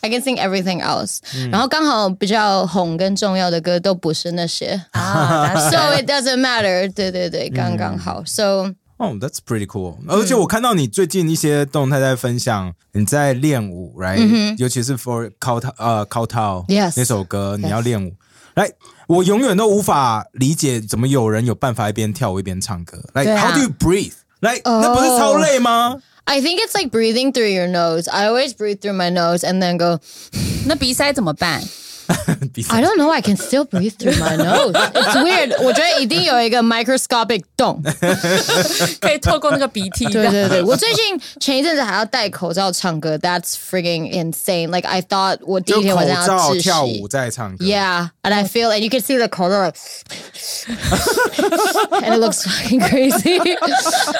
[0.00, 1.18] I can sing everything else，、
[1.50, 6.92] 然嗯后刚好比较红跟重要的歌都不是那些啊，that's ，so good it doesn't matter。
[6.92, 8.22] 对对对，刚刚好。
[8.26, 9.96] So 哦、t h a t s pretty cool。
[10.06, 18.14] 而且我看到你最近一些动态在分享，你在练舞，right？、尤其是 for 考套呃考套 Yes 那首歌，你要练舞。
[18.54, 18.70] 来，
[19.09, 23.03] 我永远都无法理解怎么有人有办法一边跳舞一边唱歌。
[23.13, 28.07] 来、对啊 how do you breathe？like 那不是超累吗？I think it's like breathing through your nose.
[28.07, 29.99] I always breathe through my nose and then go.
[30.67, 31.63] 那鼻塞怎么办？
[32.52, 33.10] 比赛 I don't know.
[33.10, 34.72] I can still breathe through my nose.
[34.72, 35.62] It's weird.
[35.62, 37.82] 我觉得一定有一个 microscopic 洞。
[39.00, 40.04] 可以透过那个鼻涕。
[40.06, 44.68] 对对对，我最近前一阵子还要戴口罩唱歌，That's freaking insane.
[44.68, 47.08] Like I thought 我第一就口天晚上要罩窒跳舞息。
[47.08, 47.64] 在唱歌。
[47.64, 49.78] Yeah, and I feel, and you can see the color, like,
[52.02, 53.38] and it looks fucking crazy.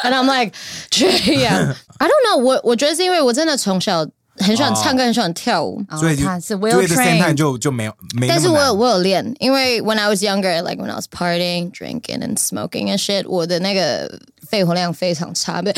[0.03, 0.55] and I'm like,
[0.93, 2.39] yeah, I don't know.
[2.39, 4.07] 我我觉得是因为我真的从小
[4.40, 5.82] 很喜欢唱歌，很喜欢跳舞。
[5.90, 8.28] 哦所以他是所 well 以 the same time trained，就就没有没。
[8.28, 14.20] 但是我有我有练，因为 when I was younger, like when I was partying, drinking and smoking and shit，我的那个
[14.50, 15.62] 肺活量非常差。
[15.62, 15.76] and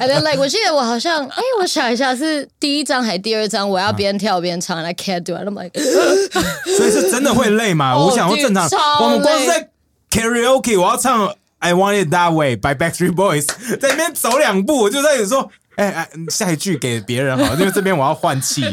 [0.00, 5.46] then like 我记得我好像，哎，我想一下是第一张还是第二张，我要边跳边唱，and I can't do it.
[5.46, 5.78] I'm like，
[6.76, 7.94] 所以是真的会累吗？
[7.94, 8.68] 哦我想说正常，
[9.02, 9.68] 我们光是在
[10.10, 13.46] karaoke，我要唱 I Want It That Way by Backstreet Boys，
[13.80, 18.63] 在那边走两步，我就在说，哎哎，下一句给别人好，因为这边我要换气。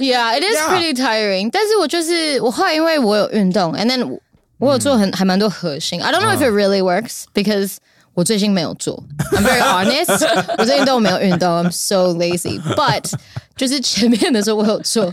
[0.00, 0.68] Yeah, it is Yeah.
[0.68, 1.50] pretty tiring.
[1.52, 4.18] 但是我就是我后来因为我有运动，and then
[4.58, 6.00] 我有做很、还蛮多核心。
[6.00, 7.76] I don't know if it really works because
[8.14, 9.02] 我最近没有做。
[9.32, 12.60] I'm very honest，我最近都没有运动，I'm so lazy.
[12.74, 13.12] But
[13.56, 15.12] 就是前面的时候我有做，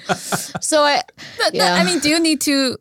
[0.61, 1.03] so I
[1.39, 1.73] 那那 Yeah.
[1.73, 2.79] I mean, do you need to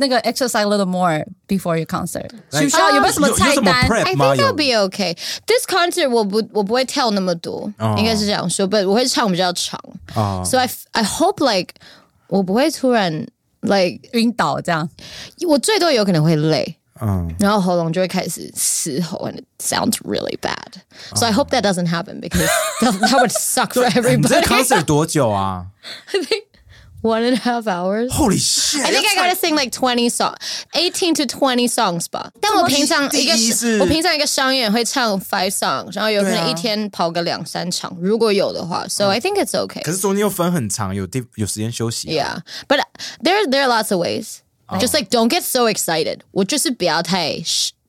[0.00, 2.28] 那个 exercise a little more before your concert？
[2.50, 3.88] 来需不需要有没有什么有有什么菜单？
[3.88, 4.26] prep I 吗？
[4.32, 5.16] think 有 I'll be okay.
[5.46, 9.80] This concert 我不我不会跳那么多，哦应该是这样说，but 我会唱比较长。
[10.14, 11.74] 哦 So I f- I hope like
[12.28, 13.26] 我不会突然
[13.62, 14.88] like 晕倒这样。
[15.46, 16.76] 我最多有可能会累。
[16.98, 20.80] 嗯，然后喉咙就会开始嘶吼，and it sounds really bad.
[21.14, 22.48] So I hope that doesn't happen because
[22.80, 24.46] that, that would suck for 你这 everybody.
[24.46, 25.66] concert 多久啊
[26.06, 26.44] I think
[27.02, 28.10] one and a half hours.
[28.10, 28.84] ？Holy shit！
[28.84, 30.36] I think I gotta sing like twenty songs,
[30.72, 32.30] eighteen to twenty songs 吧。
[32.40, 38.86] 但我平常一个第一是我平常一个商演会唱 five songs，然后有可对啊能一天跑个两三场，如果有的话。
[38.88, 39.82] So I think it's okay.
[39.82, 42.08] 可是中间又分很长，有地有时间休息。
[42.08, 42.80] Yeah, but
[43.22, 44.38] there there are lots of ways.
[44.80, 46.20] Just like don't get so excited.
[46.32, 47.36] 我就是不要太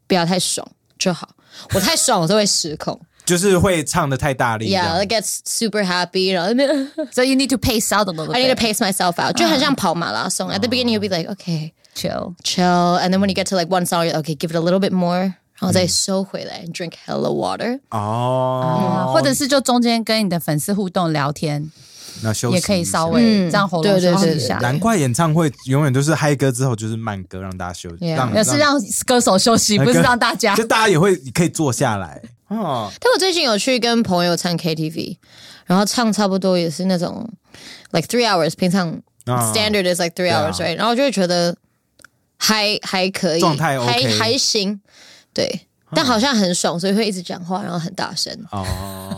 [0.06, 0.68] 不要太爽
[1.00, 1.30] 就好。
[1.74, 3.00] 我太爽，我就会失控。
[3.25, 4.69] 就是会唱的太大力。
[4.69, 6.33] Yeah, like gets super happy.
[6.33, 6.53] 然后
[7.13, 9.37] So you need to pace out a little I need to pace myself out.
[9.37, 10.51] 就很像跑马拉松。
[10.51, 12.35] At the beginning, you'll be like, okay, chill.
[12.43, 12.97] chill.
[12.99, 14.81] And then when you get to like one song, you're okay, give it a little
[14.81, 15.35] bit more.
[15.61, 17.79] 然后再收回来 and drink hella water.
[17.91, 21.71] 哦，或者是就中间跟你的粉丝互动聊天，
[22.25, 24.59] 那休息也可以稍微嗯这样喉咙休息一下。
[24.59, 30.65] 难怪演唱会永远都是嗨歌之后就是慢歌，让大家休息，Yeah 让是让歌手休息，不是让大家就。
[30.65, 32.21] 大家也会可以坐下来
[32.59, 32.91] 哦。
[33.01, 35.17] 但我最近有去跟朋友唱 KTV，
[35.67, 37.29] 然后唱差不多也是那种
[37.93, 38.89] like three hours，平常
[39.27, 40.77] 啊 standard is like three 对啊 hours，right？
[40.77, 41.57] 然后就会觉得
[42.37, 44.81] 还还可以，状态还 OK 还行，
[45.33, 45.67] 对。
[45.95, 48.65] 但好像很爽，所以会一直讲话，然后很大声，哦，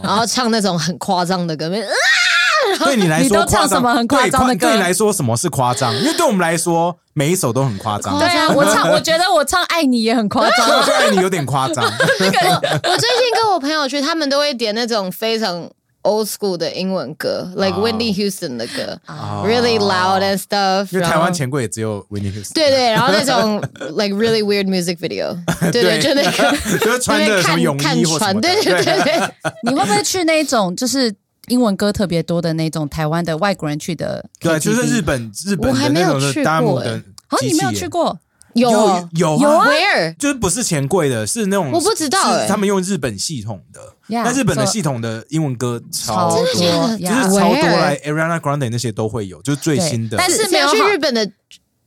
[0.03, 1.71] 然后唱那种很夸张的歌，啊
[2.79, 5.95] 对你来说你都唱什么很夸张的歌对对你来说什么是夸张？
[6.01, 8.19] 因为对我们来说每一首都很夸张。
[8.19, 10.87] 对啊， 我唱，我觉得我唱《爱你》也很夸张 我张。
[10.87, 11.85] 觉得你有点夸张。
[11.85, 15.69] 我最近跟我朋友去，他们都会点那种非常
[16.03, 20.89] old school 的英文歌，like Whitney Houston 的歌、r e a l l y loud and stuff。
[20.93, 22.53] 因为台湾然后钱柜也只有 Whitney Houston。
[22.53, 23.59] 对对，然后那种
[23.97, 25.35] like really weird music video，
[25.73, 26.31] 对对，就那个
[26.79, 28.41] 就是穿着什么泳看衣或什穿，么。
[28.41, 29.31] 对对对对。
[29.63, 31.11] 你会不会去那种就是
[31.49, 34.49] 英文歌特别多的那种台湾的外国人去的 KTV？
[34.49, 37.89] 对，就是日本日本我还的那种没有去的大姆过欸的啊，机器人你没有去？
[37.89, 38.19] 过？
[38.55, 40.17] 有有有有啊，Where？
[40.17, 43.81] 就是不是钱柜的，是那种我不知道欸是他们用日本系统的。
[44.07, 47.63] Yeah，那日本的系统的英文歌超真的就是超多？
[47.63, 50.17] 来 Ariana Grande 那些都会有，就是最新的。
[50.17, 51.29] 但是没有去日本的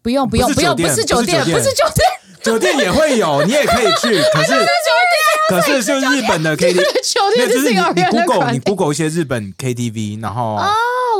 [0.01, 2.07] 不用不用不用，不是酒店不是酒店，不是酒店不是酒店，
[2.43, 4.51] 酒店也会有，你也可以去， 可是
[5.49, 10.67] 可 是就是日本的 KTV，就是是你 Google 你 Google 一些日本 KTV，然后哦，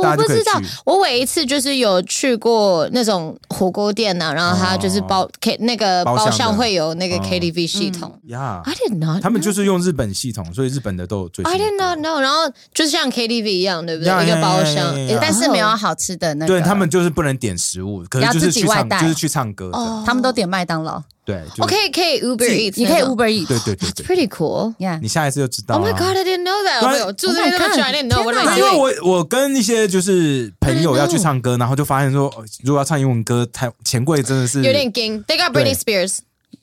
[0.02, 8.18] 我不知道。，我唯一一次就是有去过那种火锅店呐、然后它就是包 K 那个包厢会有那个哦 KTV 系统。
[8.26, 14.08] 呀 I did not，他们就是用日本系统，所以日本的都有最新 I did not know，然后就是像 KTV 一样，对不对？
[14.12, 16.52] 呀一个包厢但是没有哦好吃的那个。
[16.52, 19.70] 对他们就是不能点食物，可是要就是去唱，自己外带就是去唱歌
[20.06, 21.02] 他们都点麦当劳。
[21.28, 24.74] 对，就我可以可以 Uber Eats，你可以 Uber Eats，对对对，pretty cool。
[24.78, 25.92] Yeah，你下一次就知道 Oh 了。
[25.92, 26.80] my god, I didn't know that.
[26.90, 28.48] 对我住在那么 Oh my 久 god，，I didn't know.
[28.48, 28.98] I 因为?
[29.02, 35.22] 我我跟一些就是朋友要去唱歌，然后就发现说，哦如果要唱英文歌，太钱柜真的是有点惊。
[35.24, 36.20] They got Britney Spears.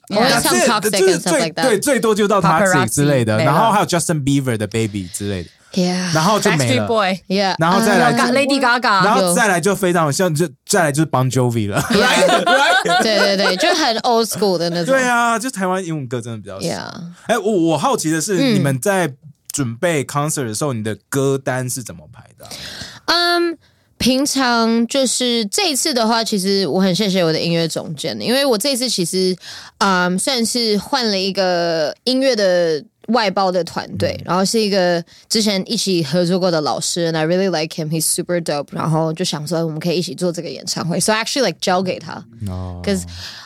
[0.08, 1.82] 我要唱这 Toxic and 是 stuff 最 like 对 that.
[1.82, 6.14] 最多就到 Toxic 之类的，然后还有 Justin Bieber 的 Baby 之类的，Yeah.
[6.14, 7.56] 然后就没了。
[7.58, 11.78] 然后再来 Lady Gaga，然后再来就非常像，就再来就是 Bon Jovi 了。
[13.02, 14.86] 对对对，就很 old school 的那种。
[14.86, 16.66] 对啊，就台湾英文歌真的比较少。
[16.66, 16.90] Yeah.
[17.26, 19.12] 哎，我我好奇的是，嗯你们在
[19.52, 23.36] 准备 concert 的时候，你的歌单是怎么排的啊？
[23.36, 23.58] 嗯，
[23.98, 29.36] 平常就是这一次的话，其实我很谢谢我的音乐总监，因为我这一次其实
[29.76, 32.82] 嗯算是换了一个音乐的。
[33.07, 38.67] 外包的团队，然后是一个之前一起合作过的老师，and I really like him, he's super dope。
[38.71, 43.03] 然后就想说我们可以一起做这个演唱会，so I actually like 交给他哦，cause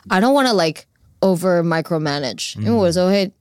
[0.08, 0.84] I don't want to like
[1.22, 3.32] over micromanage，、因为我有时候会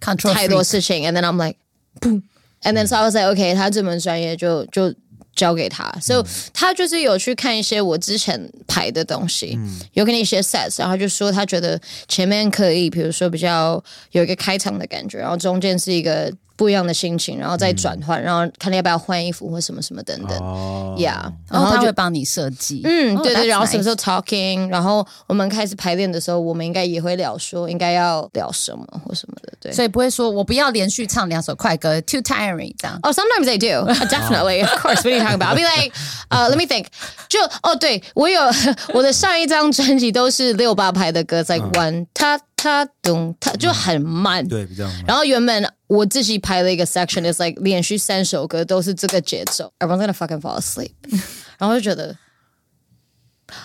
[0.00, 1.58] Control 太多 freak 事情，and then I'm like
[2.00, 4.94] boom。And then so I was like, OK，他这门专业就就
[5.37, 6.21] 交给他，所以
[6.51, 9.57] 他就是有去看一些我之前排的东西，
[9.93, 13.81] 有跟一些 sets，然后就说他觉得前面可以，比如说比较
[14.11, 29.71] 有一个开场的感觉，然后中间是一个不一样的心情，然后再转换，然后看你要不要换衣服或什么什么等等、哦 y e a h 然后他就会帮你设计，嗯，哦对对然后什么时候 talking，然后我们开始排练的时候，我们应该也会聊说应该要聊什么或什么的，对。
[29.71, 32.99] 所以不会说我不要连续唱两首快歌，too tiring 这样。
[33.03, 33.87] Oh, sometimes I do.
[33.87, 35.03] Uh, Definitely, of course.
[35.03, 35.49] What are you talking about?
[35.49, 35.93] I'll be like,
[36.31, 36.87] uh, let me think.
[37.29, 38.41] 就哦，对我有
[38.95, 44.45] 我的上一张专辑都是六八拍的歌，在 like one ta ta 咚，他就很慢。
[44.47, 50.91] 对，比较慢然后原本我自己排了一个 section is like 连续三首歌都是这个节奏，everyone's gonna fucking fall asleep，
[51.57, 52.13] 然后就觉得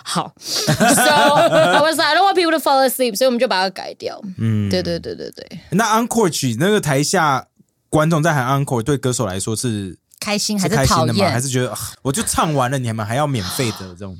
[0.05, 4.21] 好，so I was like I don't want people to fall asleep，所以我们就把它改掉。
[4.37, 5.59] 嗯，对对对对对。
[5.71, 7.47] 那 encore 曲那个台下
[7.89, 10.75] 观众在喊 encore，对歌手来说是开心还是？
[10.87, 11.29] 讨厌？
[11.29, 14.17] 还是觉得啊我就唱完了，你们还要免费的这种？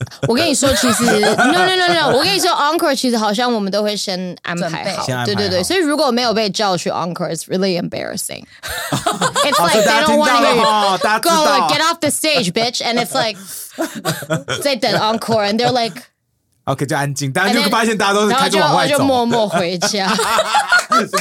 [0.27, 8.43] 我跟你说，其实 no no no no，我跟你说，encore 其实好像我们都会先安准备排好先安，排对对对，好所以如果没有被叫去 encore，it's really embarrassing.
[9.43, 11.45] It's 好， like 所以 they 大家 don't 听 want 到 to 了 hear 哈，大家知 go
[11.45, 13.39] 道 get off the stage, bitch, and it's like
[14.61, 16.01] 在等 encore, and they're like，
[16.64, 20.08] OK 就安静，大家就发现大家都是然后就开始往外走，就默默回家。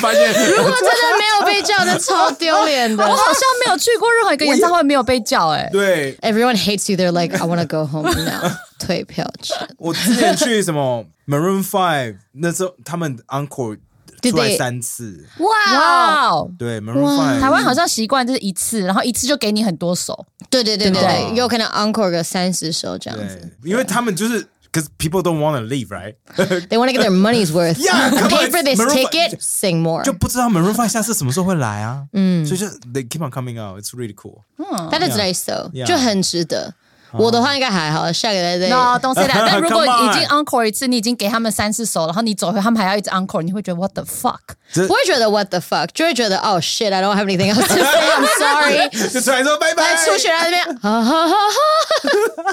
[0.02, 3.10] 发现 如果真的没有被叫，那超丢脸的我。
[3.16, 6.98] 好像没有去过任何一个演唱会没有被叫哎、对 Everyone hates you.
[6.98, 8.52] They're like, I want to go home now.
[8.80, 9.54] 退票去。
[9.78, 13.78] 我之前去什么 Maroon Five 那时候，他们 encore
[14.22, 16.52] 出来三次，哇哦！
[16.58, 20.26] 对 Maroon Five，台湾好像习惯就是一次，然后一次就给你很多首。
[20.50, 23.40] 对对对对对对，有可能 encore 个三十首这样子。
[23.62, 26.15] 对，因为他们就是 because people don't want to leave right，
[26.69, 27.79] They want to get their money's worth.
[27.79, 30.03] Yeah, come Pay on, for this Maroon five- ticket, sing more.
[30.03, 34.43] 就不知道 Maroon Five 下次什么时候会来啊，嗯，所以就 they keep on coming out，it's really cool。
[34.91, 35.87] That is nice though， Yeah.
[35.87, 36.75] 就很值得。
[37.14, 38.70] 我的话应该还好，下个月再。
[38.70, 39.44] No, don't say that。
[39.48, 44.40] 但如果已经 encore 一次，你已经给他们三四首，然后你走回，他们还要一直 encore，你会觉得 what the fuck？
[44.88, 47.84] 不会觉得 what the fuck，就会觉得 oh shit, I don't have anything else to say.
[47.84, 49.10] I'm sorry.
[49.10, 52.50] 就出来说拜拜来， 出去在那边，哈哈哈哈。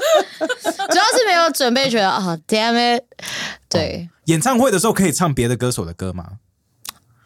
[0.88, 3.02] 主要是没有准备，觉得啊、damn it。
[3.68, 6.24] 对演唱会的时候可以唱别的歌手的歌吗？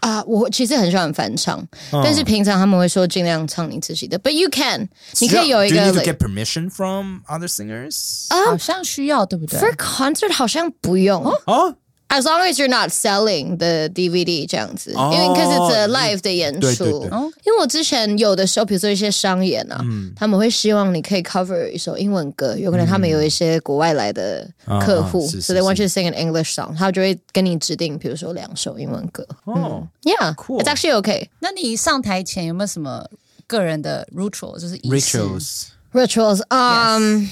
[0.00, 4.88] 啊，我其实很喜欢翻唱，但是平常他们会说尽量唱你自己的，but you can，
[5.20, 8.26] 你可以有一 Do you 个 need to like- get permission from other singers？
[8.28, 11.22] 啊好像需要，对不对？for concert 好像不用。
[11.46, 11.74] 哦，
[12.09, 16.59] As long as you're not selling the DVD 这样子，哦因为 because it's a live 的演出。
[16.61, 17.09] 对对对
[17.43, 24.47] 因为我之前有的时候，比如说一些商演啊，嗯他们会希望你可以 cover 一首英文歌，有可能他们有一些国外来的
[24.79, 29.27] 客户、啊是是 s o they want 是 you to sing an English song，他就会跟你指定，比如说两首英文歌。
[29.45, 31.27] 哦， Yeah，it's actually okay.
[31.39, 33.05] 那你上台前有没有什么
[33.47, 35.63] 个人的 ritual，就是仪式 rituals。
[35.91, 37.29] Rituals，嗯、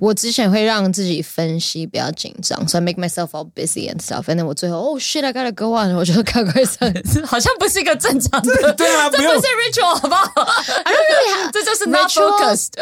[0.00, 6.92] 我之前会让自己分析，不要紧张，so I make myself all busy and stuff，and then 我最后，oh shit I gotta go on，我就赶快上。
[7.24, 9.48] 好像不是一个正常的，对啊，不用 这不是
[9.80, 10.30] ritual 好不好？
[11.52, 12.72] 这就是 not Ritual focused。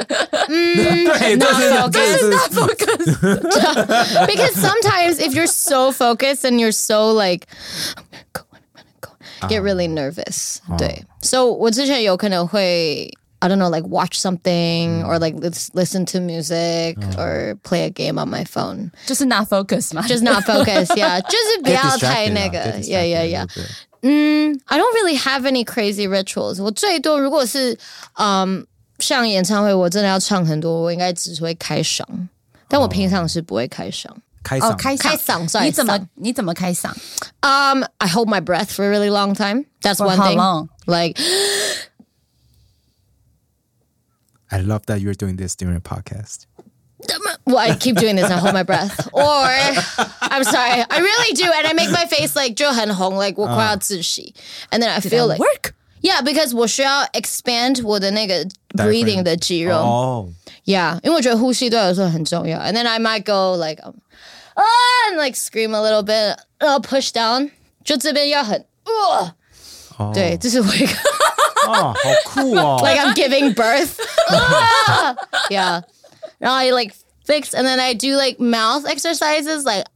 [0.48, 4.26] 对，这是 focused 这是 not focused。
[4.26, 7.46] because sometimes if you're so focused and you're so like
[8.32, 9.10] go on, I'm gonna go
[9.42, 10.58] on, get really nervous.
[10.76, 17.58] 对，so 我之前有可能会 I don't know like watch something or like lis- listen to music or
[17.62, 18.90] play a game on my phone.
[19.06, 21.20] 就是 not focus 嘛， Just not focus, yeah.
[21.20, 23.48] 就 是不 get 要太 distracted 那个 啊，get yeah yeah distracted， yeah.
[24.00, 26.62] 对 I don't really have any crazy rituals.
[26.62, 27.78] 我最多如果是
[28.14, 28.66] 嗯
[28.98, 32.02] 像演唱会，我真的要唱很多，我应该只是会开嗓，
[32.68, 34.06] 但我平常是不会开嗓。
[34.42, 36.90] 开嗓哦，开开嗓，嗓，sorry，你怎么嗓你怎么开嗓
[37.40, 39.64] Um, I hold my breath for a really long time.
[39.82, 40.36] That's ？For one how thing.
[40.38, 40.68] long？
[40.86, 41.18] Like,
[44.50, 46.46] I love that you're doing this during a podcast.
[47.44, 49.08] well, I keep doing this and I hold my breath.
[49.12, 49.46] Or,
[50.22, 54.34] I'm sorry, I really do, and I make my face like 就很红, like 我快要窒息.
[54.70, 58.46] And then I feel like work yeah, because 我需要 expand 我的那个
[58.76, 59.76] breathing 的肌肉。
[59.76, 60.28] 哦，
[60.64, 62.58] Yeah, 因为我觉得呼吸对我来说很重要。
[62.60, 63.94] And then I might go like, um,
[64.54, 67.50] ah, and like scream a little bit, and I'll push down.
[67.84, 69.34] 就这边要很，呃，
[69.98, 70.92] 哦对，这是我一个
[71.68, 71.94] 哦，好
[72.26, 72.80] 酷哦！
[72.84, 73.96] like I'm giving birth.
[74.28, 75.14] Ah!
[75.50, 75.82] yeah.
[76.40, 76.94] And I like
[77.26, 79.86] fix, and then I do like mouth exercises, like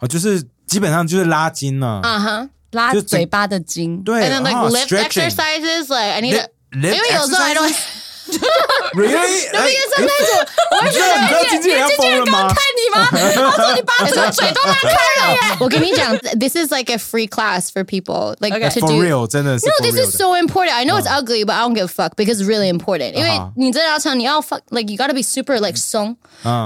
[0.00, 2.00] 哦，就是基本上就是拉筋了。
[2.02, 4.02] uh huh, 拉就整嘴巴的筋。
[4.02, 5.88] 对 and then like 哦 lift stretching exercises.
[5.88, 6.78] Like I need Lip- to.
[6.78, 7.74] lip 因为有时候 I don't.
[8.92, 9.10] Really？
[9.10, 12.48] 因为 sometimes 我会你知道你知道经纪人要疯了吗？
[12.48, 13.08] 看你吗？
[13.10, 15.56] 他说你把整个嘴都拉开了耶。
[15.60, 18.68] 我跟你讲，this is like a free class for people, like Okay.
[18.70, 19.02] to For do.
[19.02, 20.72] real，真的是 No, for this real is 的 so important.
[20.72, 23.14] I know it's ugly, but I don't give a fuck because it's really important.
[23.14, 26.14] 因为啊哈你真的要唱，你要 fuck like you gotta be super like 松。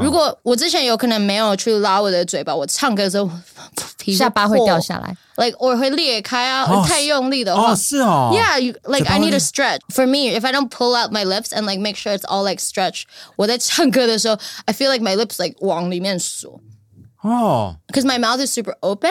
[0.02, 3.30] 如果我之前有可能没有去拉我的嘴巴，我唱歌的时候
[3.98, 5.16] 皮下巴会掉下来。
[5.36, 7.76] ，like 我会裂开啊，哦太用力的话哦，。
[7.76, 8.30] 是哦。
[8.34, 9.78] Yeah, you, like 嘴巴 I 会 need to 裂 stretch.
[9.94, 12.42] For me, if I don't pull out my lips and like make sure it's all
[12.42, 13.04] like stretch,
[13.36, 16.60] 我在唱歌的时候，I feel like my lips like 往里面缩
[17.22, 19.10] 哦 because my mouth is super open.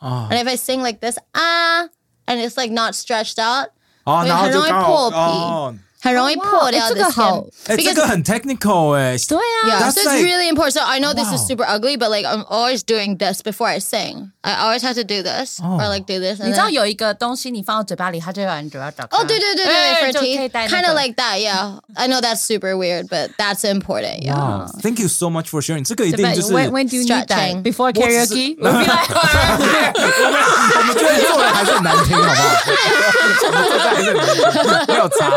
[0.00, 1.88] 哦 And if I sing like this, ah,
[2.26, 3.70] and it's like not stretched out,
[4.04, 5.74] 哦，对然后就很容易刚好破皮哦，
[6.04, 7.44] 很容易哇破掉哎这 the 个好 skin.
[7.68, 9.16] 哎，这 Because 个很 technical 哎。
[9.28, 10.72] 对啊， yeah, That's so it's like- really important.
[10.72, 11.46] So I know this is Wow.
[11.46, 14.32] super ugly, but like I'm always doing this before I sing.
[14.42, 16.40] I always have to do this or like do this.
[16.40, 19.16] 你 And 知道 then, 有一个东西，你放到嘴巴里，它就会把你嘴巴打开。
[19.16, 21.38] 哦，对对对对哎 for 就可以 teeth, 戴那 kind 个 of like that.
[21.38, 24.24] Yeah, I know that's super weird, but that's important.
[24.24, 24.34] Yeah.
[24.34, 25.84] Wow, thank you so much for sharing。
[25.84, 27.62] 这个一定 But 就是 when when do you need that Stretching.
[27.62, 28.56] before 只是 karaoke?
[28.58, 29.14] We'll be like,
[30.74, 32.42] 我们觉得做的还是很难听，好不好？
[33.46, 35.30] 我们做的还是很难听，没有差。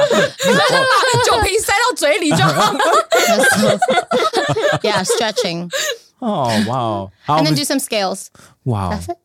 [0.54, 0.60] 把
[1.24, 2.74] 酒瓶塞到嘴里就好。
[4.82, 5.68] yeah, stretching,
[6.18, 8.26] 哦，哇哦，好，我 and 们 then do some scales.
[8.64, 9.16] 哇哦 That's it.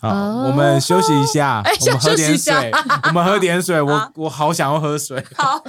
[0.00, 2.70] 好，我们休息一下，哎 我们喝点休息一下水，
[3.04, 3.80] 我们喝点水。
[3.80, 5.24] 我我好想要喝水。
[5.36, 5.62] 好。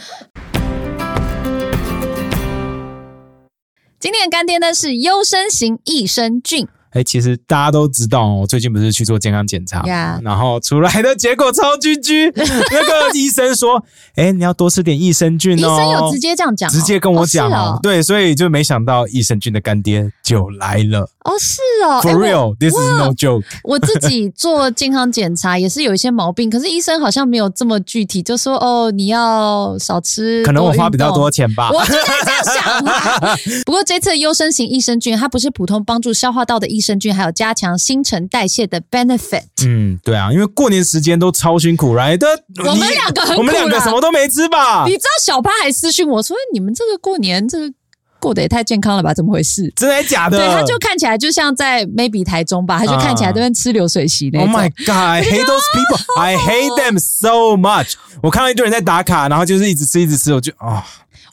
[3.99, 9.83] 今天的干爹呢是优生型益生菌，哎，其实大家都知道哦，我最近不是去做健康检查
[10.23, 12.27] 然后出来的结果超居居。
[12.35, 13.83] 那个医生说，
[14.15, 15.77] 哎，你要多吃点益生菌哦医哦。
[15.77, 21.09] 生有直接这样讲哦，直接跟我讲哦，对，所以就没想到益生菌的干爹就来了。
[21.23, 23.43] 哦，是哦 For 哎我 real, this is no joke。
[23.63, 31.27] 我自己做健康检查也是有一些毛病，可是医生好像没有这么具体，就说哦，你要少吃，可能我花比较多。
[31.29, 31.69] 钱吧。
[31.73, 33.35] 我就在这样想啊。
[33.65, 39.43] 不过这次优生型益生菌，它不是普通帮助消化道的益生菌，还有加强新陈代谢的 benefit。
[39.65, 42.27] 嗯，对啊，因为过年时间都超辛苦来的。
[42.63, 44.93] 我们你两个很苦我们两个什么都没吃吧你？
[44.93, 47.73] 知道小潘还私讯我说：“你们这个过年这个
[48.19, 49.13] 过得也太健康了吧？
[49.13, 50.37] 怎么回事？”真的假的？
[50.37, 54.49] 对，他就看起来就像在 maybe 台中吧，他就看起来这边吃流水席那 Oh。
[54.49, 54.89] my god!
[54.89, 56.21] I hate those people.
[56.21, 57.93] I hate them so much.
[58.21, 60.83] 我看到一堆人在打卡，然后就是一直吃，一直吃，我就啊，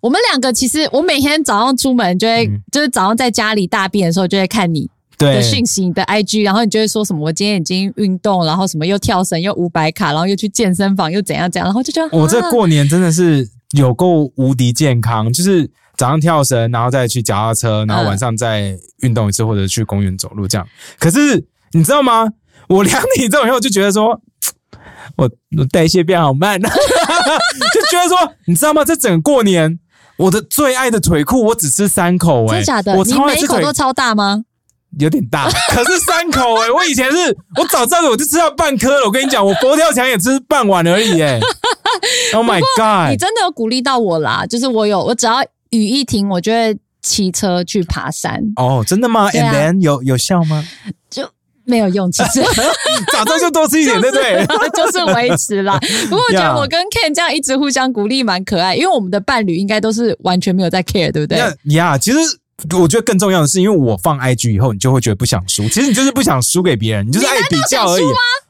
[0.03, 4.91] 我们两个其实，我每天早上出门就会，就是早上在家里大便的时候，就会看你对
[5.33, 20.67] 的，讯息、你的 IG，然后你就会说什么我今天已经运动，然后什么又跳绳又五百卡，然后又去健身房又怎样怎样，然后就觉得我这啊过年真的是有够无敌健康，就是早上跳绳，然后再去脚踏车，然后晚上再运动一次，或者去公园走路这样。
[20.99, 22.29] 可是你知道吗？
[22.69, 24.21] 我量体重以后就觉得说，
[25.17, 26.69] 我我代谢变好慢， 就
[27.91, 28.85] 觉得说，你知道吗？
[28.85, 29.79] 这整个过年。
[30.17, 32.95] 我的最爱的腿裤，我只吃三口、欸，真的假的？
[32.97, 34.45] 我你超爱吃腿每一口都超大吗？
[34.99, 37.17] 有点大， 可是三口哎、我以前是
[37.59, 39.07] 我早知道我就吃到半颗了。
[39.07, 41.39] 我跟你讲，我佛跳墙也吃半碗而已哎、
[42.35, 43.11] oh my 你 god！
[43.11, 50.65] 你真的有鼓励到我啦，就是我有，我只要雨一停，我就会骑车去爬山，哦，真的吗啊？And then 有有效吗？
[51.11, 51.29] 就
[51.65, 52.43] 没有用，其实。
[53.13, 54.47] 早知道就多吃一点，对不对？
[54.75, 55.79] 就是维持啦。
[56.09, 58.75] 不过我觉得我跟 Ken 这样一直互相鼓励，蛮可爱。
[58.75, 61.39] 因为我们的伴侣应该都是完全没有在 care，对不对？
[61.39, 62.19] 那呀，其实
[62.79, 65.69] 我觉得更重要的是，因为我放 IG 以后，你就会觉得不想输。
[65.69, 68.05] 其实你就是不想输给别人，你就是爱比较而已。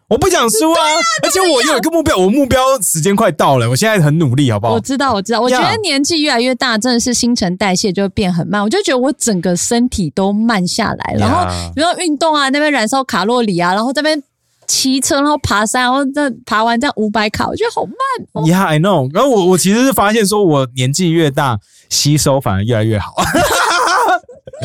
[0.07, 0.81] 我不想输啊，
[1.23, 4.81] 而且我有一个目标，我目标时间快到了，我现在很努力，好不好我？
[4.81, 5.41] 知道，我知道。
[5.41, 8.63] 我觉得年纪越来越大，真的是新陈代谢就会变很慢。
[8.63, 14.23] 我就觉得我整个身体都慢下来，然后比如说运动啊，那边燃烧卡路里啊，然后这边
[14.67, 17.95] 骑车，然后爬山，然后再爬完这样五百卡，我觉得好慢
[18.33, 18.43] 哦。
[18.43, 19.11] Yeah, I know。
[19.13, 23.15] 然后我我其实是发现说，我年纪越大，吸收反而越来越好。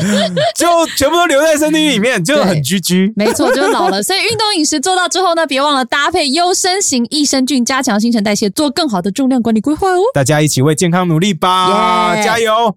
[0.56, 3.12] 就全部都留在身体里面，就很居居。
[3.16, 4.02] 没错，就老了。
[4.02, 10.00] 所以运动饮食做到之后呢，别忘了搭配优生型益生菌，加强新陈代谢，做更好的重量管理规划哦。
[10.14, 12.76] 大家一起为健康努力吧 Yeah 加油！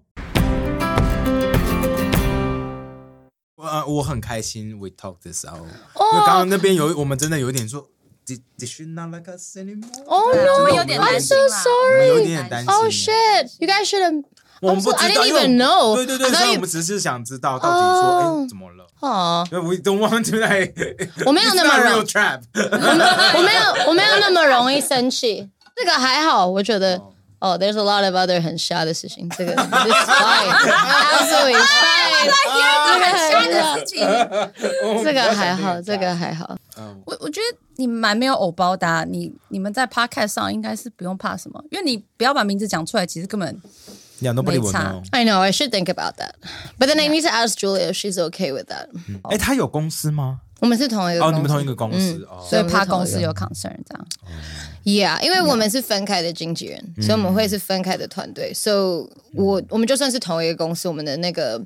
[3.56, 7.88] 呃，我很开心，we talk this out，、因为刚刚那边有我们真的有一点说
[8.26, 12.26] ，did did she not like us anymore？Oh no, 有点 I'm 担 so 心啦我们有 sorry.
[12.26, 12.70] 点担心。
[12.74, 14.22] Oh shit, you guys should have.
[14.68, 15.94] 我们不知道因为 even know.
[15.96, 18.86] 对对对所以我们只是想知道到底说，哎、哦怎么了？
[19.00, 20.74] 哦，因为 we don't want to like，
[21.26, 22.40] 我没有那么容 real trap。
[22.54, 25.50] 我没有， 我没有那么容易生气。
[25.76, 27.00] 这个还好，我觉得。
[27.40, 29.28] 哦、t h e r e s a lot of other 很瞎的事情。
[29.36, 29.66] 这个 fine。
[31.28, 31.44] 这
[32.98, 35.04] 个很的事情。
[35.04, 36.56] 这个还好，这个还好。
[37.04, 43.60] 我我觉得你蛮没有偶包的、啊，你你们在 podcast 上应该是不用怕什么，因为你不要把名字讲出来，其实根本
[44.23, 45.03] Yeah, nobody will 没差 know。
[45.11, 46.33] I know I should think about that,
[46.77, 48.87] but then I need to ask Julia if she's okay with that.
[49.23, 50.41] 哎、他有公司吗？
[50.59, 52.45] 我们是同一个公哦，司你们同一个公司、哦。
[52.49, 54.07] 所以怕我们是同一个公司有 concern 这样。
[54.83, 58.53] Yeah，因为我们是分开的经纪人，所以我们会是分开的团队。
[58.53, 61.61] So 我我们就算是同一个公司，我们的那个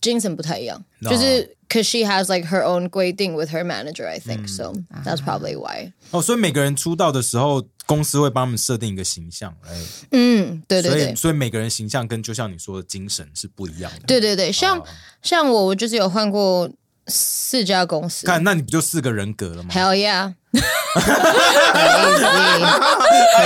[0.00, 4.48] 精神不太一样，就是 cause she has like her own 规定 with her manager, I think.
[4.48, 5.92] So that's probably why.
[6.10, 9.77] 哦，所以每个人出道的时候， 公司会帮他们设定一个形象，哎，
[10.11, 11.15] 嗯，对对所以对。
[11.15, 13.99] 所以每个人形象跟就像你说的精神是不一样的。
[14.07, 14.81] 对对对，像、
[15.21, 16.71] 像我，我就是有换过
[17.07, 18.25] 四家公司。
[18.25, 20.33] 看，那你不就四个人格了吗 Hell yeah.
[20.53, 20.57] I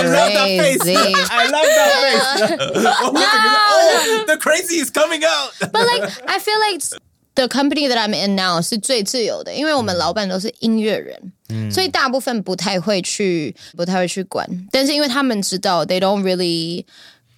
[0.04, 0.78] love that face.
[0.78, 0.96] Crazy.
[0.96, 2.22] I love that face.
[3.02, 3.74] 我整个哦
[4.28, 5.54] ，The crazy is coming out.
[5.72, 6.84] But like, I feel like
[7.35, 14.47] the company that I'm in now 是最自由的，因为我们老板都是音乐人，所以大部分不太会去，不太会去管。
[14.71, 16.85] 但是因为他们知道，they don't really,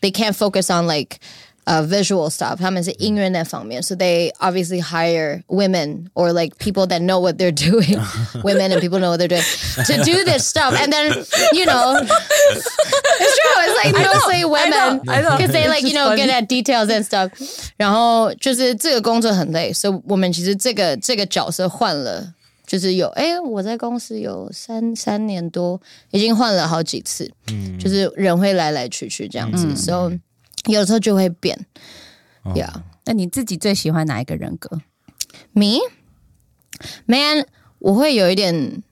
[0.01, 1.16] they can't focus on like.
[1.66, 8.01] Uh, visual stuff，他们是音乐那方面，so they obviously hire women or like people that know what they're doing,
[8.43, 9.45] women and people know what they're doing
[9.87, 11.11] to do this stuff, and then
[11.53, 13.62] you know, it's true.
[13.62, 15.37] It's like mostly women I know.
[15.37, 16.27] because they like you It's know funny.
[16.27, 17.31] get at details and stuff.
[17.77, 22.35] 然后就是这个工作很累，所以我们其实这个这个角色换了，
[22.66, 27.31] 就是有哎，我在公司有三三年多，已经换了好几次，
[27.79, 30.18] 就是人会来来去去这样子，所以
[30.66, 31.66] 有时候就会变。
[32.45, 32.73] Yeah,
[33.05, 34.81] 那你自己最喜欢哪一个人格？
[35.53, 35.79] me,
[37.07, 37.47] man，
[37.79, 38.83] 我会有一点。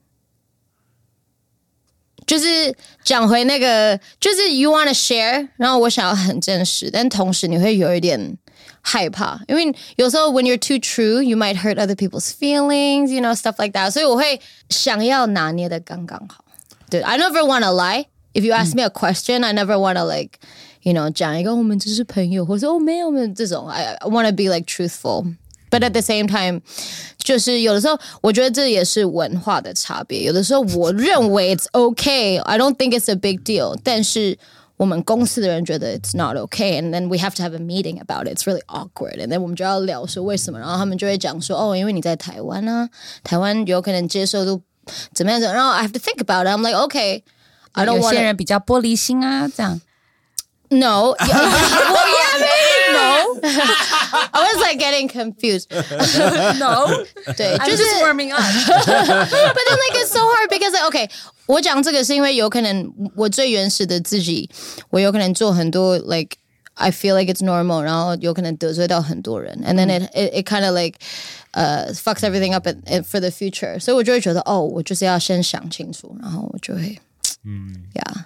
[2.26, 8.39] 就是讲回那个，就是 you want to share，然后我想要很真实，但同时你会有一点
[8.83, 13.91] 害怕，因为有时候 when you're too true，you might hurt other people's feelings，you know stuff like that。
[13.91, 16.45] 所以我会想要拿捏的刚刚好。
[16.89, 18.07] 对，I never want to lie.
[18.33, 20.39] If you ask me a question, I never want to like,
[20.85, 23.68] you know, 讲一个我们只是朋友，或者哦没有没有这种。
[23.68, 25.35] I I want to be like truthful.
[25.70, 26.62] But at the same time，
[27.18, 30.24] 就是有的时候，我觉得这也是文化的差别。
[30.24, 34.37] 有的时候，我认为 it's okay, I don't think it's a big deal，但是
[34.76, 38.35] 我们公司的人觉得 it's not okay, and then we have to have a meeting about it.
[38.35, 42.89] It's really awkward, and then 我们就要聊说为什么，然后他们就会讲说哦，因为你在台湾啊，
[43.22, 44.62] 台湾有可能接受度
[45.14, 46.51] 怎么样怎么样，然后 I have to think about it.
[46.51, 47.22] I'm like okay.
[47.74, 49.81] I don't 有 want 些人比较玻璃心啊，这样。
[50.70, 51.14] no.
[51.18, 53.41] well, yeah, maybe no.
[54.33, 55.70] I was like getting confused.
[56.59, 56.87] No，
[57.37, 58.41] 对， I'm 就是 just warming up。
[58.41, 61.11] But then like it's so hard because like okay，
[61.47, 64.49] 我讲这个是因为有可能我最原始的自己，
[64.91, 66.37] 我有可能做很多 like
[66.74, 70.99] I feel like it's normal，然后有可能得罪到很多人，and then it it, it kind of like
[71.53, 76.97] 呃、fucks everything up and, and for the future，所以我就会觉得哦，我就是要先想清楚，然后我就会
[77.45, 78.24] 嗯，yeah。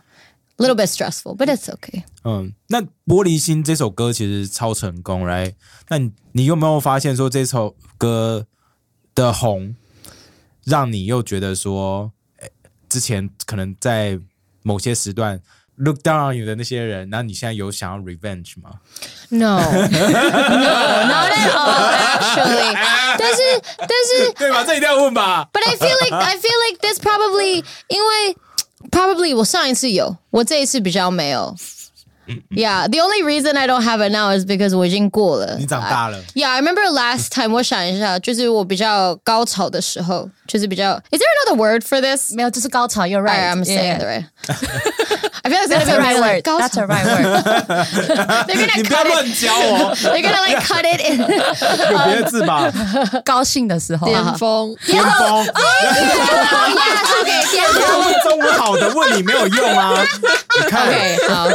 [0.59, 2.05] A little bit stressful, but it's okay.
[2.22, 5.55] 嗯，那《玻璃心》这首歌其实超成功，right？
[5.88, 8.46] 那你你有没有发现说这首歌
[9.16, 9.74] 的红，
[10.64, 12.52] 让你又觉得说，诶
[12.88, 14.20] 之前可能在
[14.62, 15.40] 某些时段
[15.74, 18.78] look down on you 的那些人，然后你现在有想要 revenge 吗？
[19.30, 19.88] No, no,
[21.09, 21.90] not at all.
[21.98, 22.78] Actually，
[23.18, 23.42] 但是
[23.78, 24.62] 但是对吧？
[24.64, 25.48] 这一定要问吧。
[25.52, 28.36] But I feel like I feel like this probably 因为
[28.91, 31.55] Probably 我上一次有，我这一次比较没有。
[32.48, 35.57] Yeah, the only reason I don't have it now is because 我已经过了。
[35.59, 37.52] 你长大了 Yeah, I remember last time.
[37.52, 40.94] 我想一下，就是我比较高潮的时候，就是比较。
[41.11, 42.32] Is there another word for this?
[42.34, 43.02] 没有，这是高潮。
[43.02, 43.52] You're right.
[43.52, 43.98] Alright, I'm saying Yeah.
[43.98, 44.24] it right.
[45.46, 46.42] I feel like it's That's gonna the be right really word.
[46.44, 47.26] 高 That's 潮 the。right word.
[48.48, 49.34] They're 你 gonna 不要 cut 乱 it.
[49.44, 51.18] 教哦， They're gonna like cut it in.
[51.20, 52.72] 有别的字吧？
[53.22, 55.52] 高兴的时候，巅峰，巅峰， yes,
[57.20, 58.14] okay, 巅峰。
[58.24, 60.02] 中文好的问你没有用啊！
[60.57, 61.48] 你看 OK，好。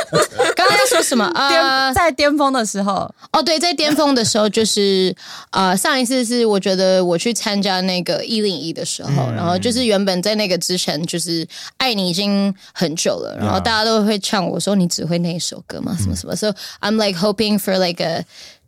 [0.64, 1.30] 刚刚要说什么？
[1.34, 5.14] 呃巅，在巅峰的时候，哦，对，在巅峰的时候，就是
[5.50, 11.46] 呃，上一次是我觉得我去参加那个一零一的时候，然后就是原本在那个之前，就是
[11.76, 15.96] 爱你已经很久了，然后大家都会唱我说你只会那一首歌吗？
[16.00, 18.24] 什么什么？So I'm like hoping for like a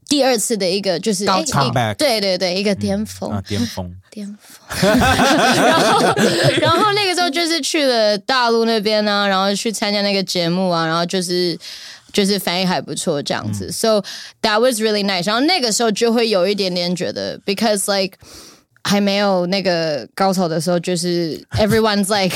[0.09, 3.31] 第二次的一个就是哎高潮一 Comeback 对对对，一个巅峰。
[3.31, 3.93] 啊，巅峰。
[4.11, 6.01] 巅峰， 然后
[6.61, 11.59] 然后那个时候就是去了大陆那边呢、然后去参加那个节目啊，然后就是
[12.13, 14.03] 就是反应还不错这样子、s o
[14.41, 15.27] that was really nice。
[15.27, 18.17] 然后那个时候就会有一点点觉得，because like
[18.85, 22.35] 还没有那个高潮的时候，就是 everyone's like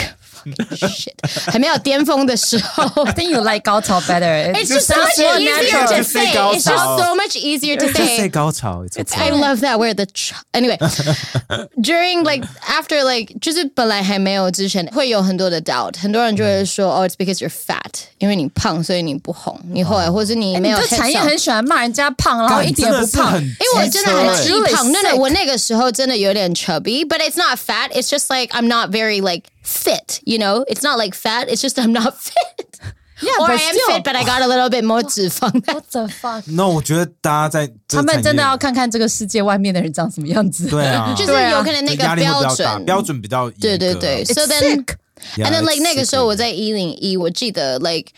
[0.76, 1.14] shit，
[1.52, 2.84] 还没有巅峰的时候。
[3.04, 4.52] I think you like 高潮 better.
[4.54, 6.34] It's Just just so much say- easier to just say say.
[6.34, 8.30] 高 It's 潮 just so much easier to 就 say say.
[8.30, 9.96] 高潮，it's okay I love that word.
[9.96, 10.78] The ch- anyway,
[11.82, 23.36] during like after like 就是本来还没有之前会有很多的 doubt，很多人就会说哦、oh,，it's because you're fat，因为你胖所以你不红，你后来或是你没有你这 hit 产业上很喜欢骂人家胖，然后一点也不胖。
[23.41, 27.89] 因因为我真的很机车鸡胖， Really 真的， sick 我那个时候真的有点 chubby，but it's not fat.
[27.91, 30.20] It's just like I'm not very like fit.
[30.26, 31.48] You know, it's not like fat.
[31.48, 32.80] It's just I'm not fit.
[33.22, 35.30] Yeah, Or but I am still- fit, but I got a little bit more 脂
[35.30, 35.50] 肪。
[35.66, 36.43] What the fuck？
[36.48, 40.68] 那我觉得大家在这他们个产业真的要看看这个世界外面的人长什么样子。
[40.68, 44.96] 对啊，就是对啊有可能那个压力会比标较大，准，标准比较严格对对对 It's So then sick.
[45.38, 46.28] Yeah, And then like it's 那个时候 sick.
[46.28, 48.12] 我在一零一，我记得 like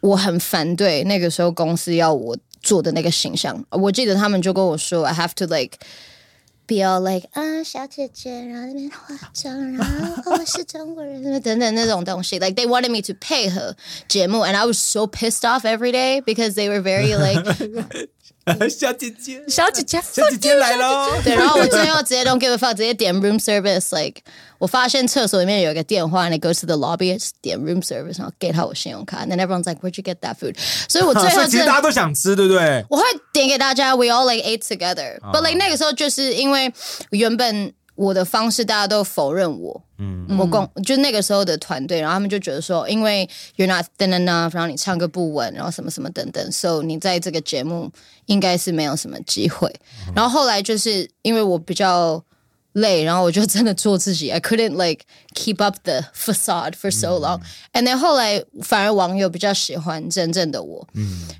[0.00, 3.64] 我很反对那个时候公司要我做的那个形象。
[3.70, 5.78] 我记得他们就跟我说，I have to like
[6.68, 12.38] be all like 啊小姐姐，然后那边化妆，然后我是中国人等等那种东西。
[12.38, 13.76] Like they wanted me to 配合
[14.08, 17.44] 节目，and I was so pissed off every day because they were very like
[18.69, 21.09] 小姐姐，小姐姐，小姐姐来喽！
[21.23, 23.95] 对，然后我最后直接 don't give a fuck，直接点 room service。
[23.95, 24.21] Like
[24.57, 30.15] 我发现厕所里面有一个电话，and I go to the lobby，just 点 room service，然后给他我信用卡，and then everyone's like where'd you get
[30.21, 30.55] that food？
[30.87, 32.85] 所以我最后其实大家都想吃，对不对？
[32.89, 35.19] 我会点给大家，we all like ate together。
[35.31, 36.71] But like 那个时候就是因为
[37.11, 47.90] 原本我的方式大家都否认我，嗯，我公就那个时候的团队，然后他们就觉得说，因为 you're not thin enough，然后你唱歌不稳，然后什么什么等等，so 你在这个节目
[48.26, 49.72] 应该是没有什么机会。
[50.14, 52.22] 然后后来就是因为我比较。
[52.74, 54.32] 累，然后我就真的做自己。
[54.32, 57.40] I couldn't like keep up the facade for so long.
[57.72, 60.84] And then 后来反而网友比较喜欢真正的我。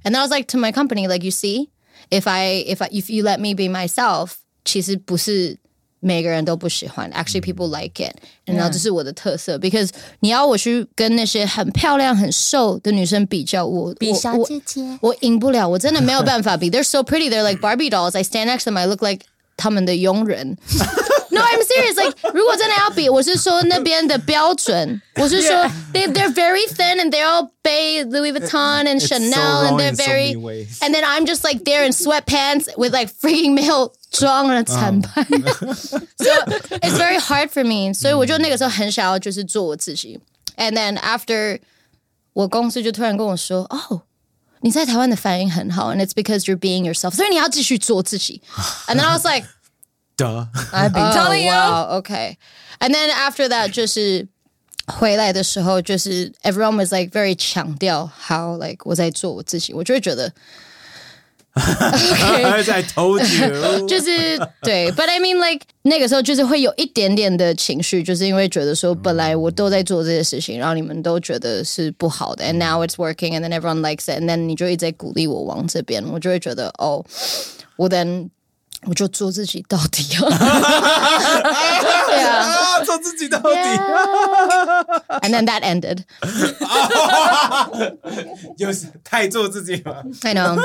[0.05, 1.71] And then I was like to my company, like you see,
[2.09, 5.59] if I if I if you let me be myself，其实不是
[6.01, 7.11] 每个人都不喜欢。
[7.13, 8.15] Actually, people like it.
[8.47, 9.89] And 然后这是我的特色，because
[10.21, 14.99] 你要我去跟那些很漂亮、很瘦的女生比较，我比我我小姐姐。
[15.01, 16.71] 我赢不了，我真的没有办法比。
[16.71, 17.31] They're so pretty.
[17.31, 18.15] They're like Barbie dolls.
[18.17, 18.79] I stand next to them.
[18.79, 19.25] I look like
[19.59, 20.57] 他们的佣人。
[21.31, 21.97] No, I'm serious.
[21.97, 25.51] Like，如果真的要比，我是说那边的标准，我是说
[25.93, 29.81] they they're very thin and they all bay Louis Vuitton and It's so Chanel wrong
[29.81, 30.79] and they're in so very many ways.
[30.81, 35.25] and then I'm just like there in sweatpants with like freaking 没有妆的惨败。
[36.17, 36.31] so
[36.81, 37.93] it's very hard for me.
[37.93, 40.21] 所以我就那个时候很想要就是做我自己。
[40.57, 41.59] And then after
[42.33, 44.03] 我公司就突然跟我说，哦。
[44.61, 48.41] 你在台湾的反应很好，and it's because you're being yourself，所以你要继续做自己。
[48.87, 49.47] And then I was like,
[50.17, 51.53] 的 I've been telling you.
[51.53, 52.39] Oh, wow, okay.
[52.79, 54.27] And then after that，就是
[54.87, 60.33] 回来的时候，就是 everyone was like very 强调 how like 我在做我自己，我就会觉得
[62.65, 74.21] 在 told you，就是对，but I mean like 那个时候就是会有一点点的情绪，就是因为觉得说本来我都在做这些事情，然后你们都觉得是不好的，and now it's working, and then everyone likes it,
[74.21, 77.05] and then 你就一直在鼓励我往这边，我就会觉得哦，
[77.77, 78.29] 我 then
[78.88, 80.22] 我就做自己到底啊。
[82.08, 82.38] 对啊。
[82.40, 83.50] 啊，做自己到底
[85.22, 86.04] ，And then that ended.
[88.58, 90.04] 就是太做自己了。
[90.24, 90.58] I know.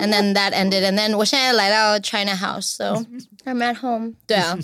[0.00, 0.82] And then that ended.
[0.82, 3.04] And then 我现在来到 China House, so
[3.44, 4.14] I'm at home.
[4.26, 4.58] 对啊，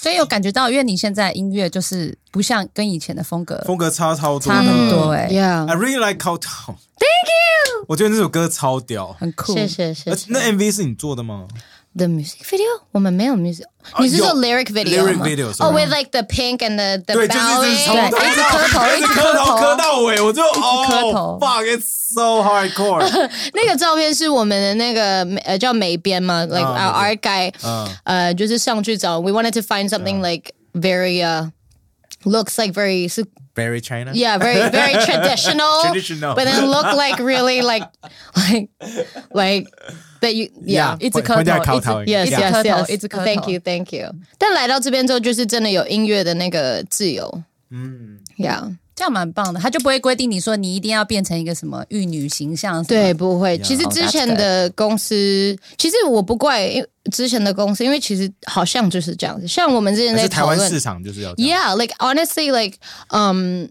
[0.00, 5.66] 所以有感觉到，因为你现在音乐就是不像跟以前的风格风格差超多，差很多哎、Yeah.
[5.66, 7.86] I really like Kowtow，Thank you.
[7.88, 9.16] 我觉得那首歌超屌。
[9.18, 9.54] 很酷。
[9.54, 10.26] 谢谢谢谢。
[10.28, 11.48] 那 MV 是你做的吗？
[11.95, 12.83] The music video?
[12.93, 13.63] 我们没有 music.
[13.99, 17.15] 你是说有 lyric video lyric 吗 video， Oh, sorry with like the pink and the the
[17.15, 18.09] 对，就是一直从 bowing.
[18.11, 23.29] 头对一直磕头一直一直磕头磕头磕到尾，我就哦磕头，fuck it's so hardcore。
[23.53, 29.19] 那个照片是我们的那个美呃叫美编嘛，like 啊 our art guy，嗯呃，就是上去找。
[29.19, 31.49] We wanted to find something like very uh
[32.25, 35.81] looks like very 是 Very China， Yeah, very very traditional.
[35.83, 36.35] Traditional.
[36.35, 37.85] But then look like really like
[38.35, 38.69] like
[39.31, 39.67] like
[40.21, 40.97] that you yeah.
[40.99, 42.91] 一直磕头回家考一直讨 Yes, 一直 yes, 磕头 yes.
[42.93, 44.09] 一直磕头 Thank you, thank you.
[44.37, 47.43] 但来到这边之后，就是真的有音乐的那个自由。
[47.71, 48.75] 嗯， Yeah.
[48.96, 52.82] 这样蛮棒的，他就不会规定你说你一定要变成一个什么玉女形象。
[52.86, 53.58] 对，，不会。
[53.58, 59.46] 其实 Oh, 之前的公司，其实我不怪因为之前的公司，因为其实好像就是这样子。
[59.46, 62.78] 像我们之前还在台湾市场就是要这样 Yeah, like honestly, like,
[63.08, 63.70] 嗯、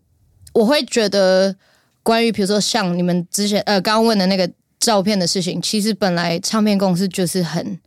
[0.54, 1.56] 我会觉得
[2.04, 4.48] 关于比如说像你们之前呃刚刚问的那个
[4.80, 7.80] 照片的事情，其实本来唱片公司就是很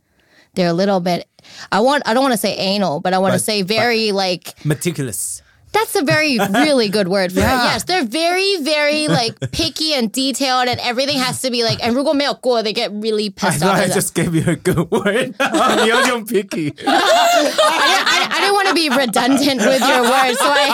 [0.53, 1.23] ，they're a little bit.
[1.69, 4.51] I want, I don't want to say anal, but I want to say very like.
[4.65, 5.37] meticulous。
[5.74, 7.50] That's a very really good word for Yeah.
[7.50, 7.64] it.
[7.72, 11.82] Yes, they're very very like picky and detailed, and everything has to be like.
[11.82, 13.80] And 如果没有过, they get really I pissed thought off.
[13.80, 13.94] I at them.
[13.98, 15.34] just gave you a good word.
[15.82, 16.94] 你要用 picky， I,
[17.42, 20.70] didn't, I, I didn't want to be redundant with your words, so I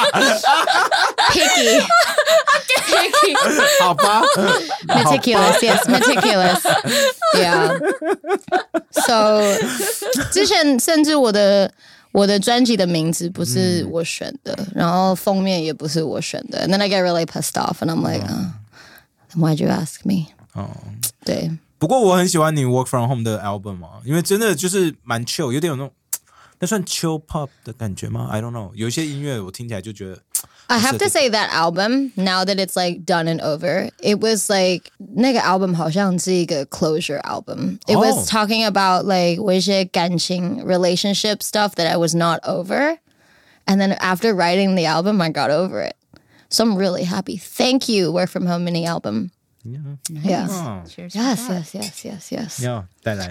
[1.33, 1.81] picky,
[2.93, 3.35] picky,
[3.81, 4.21] 好吧
[4.87, 5.63] meticulous.
[5.63, 6.61] Yes, meticulous.
[7.35, 7.79] Yeah.
[8.93, 9.41] So
[10.31, 11.73] 之前甚至我的
[12.16, 16.66] 我的专辑的名字不是我选的，然后封面也不是我选的。
[16.66, 18.54] And then I get really pissed off, and I'm like, oh,
[19.36, 20.28] why'd you ask me?
[20.54, 20.70] 哦。
[21.26, 21.52] 对。
[21.78, 25.92] 不过我很喜欢你 Work from Home 的 album 啊，因为真的就是蛮 chill，有点有那种
[26.60, 30.18] 那算 chill pop 的感觉吗？I don't know，有一些音乐我听起来就觉得
[30.70, 34.50] I have to say that album now that it's like done and over, it was
[34.50, 37.80] like 那个 album 好像是一个 closure album.
[37.88, 42.98] It was talking about like 我一些感情 relationship stuff that I was not over,
[43.66, 45.96] and then after writing the album, I got over it.
[46.50, 47.38] So I'm really happy.
[47.38, 49.32] Thank you, "Work From Home mini album.
[49.64, 49.80] Yeah.
[50.10, 50.52] Yes.
[50.52, 50.84] Oh.
[50.88, 52.60] Cheers yes, yes, yes, yes, yes.
[52.62, 52.84] Yeah,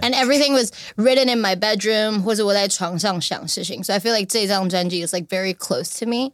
[0.03, 5.55] And everything was written in my bedroom, So I feel like 这张专辑 is like very
[5.55, 6.32] close to me.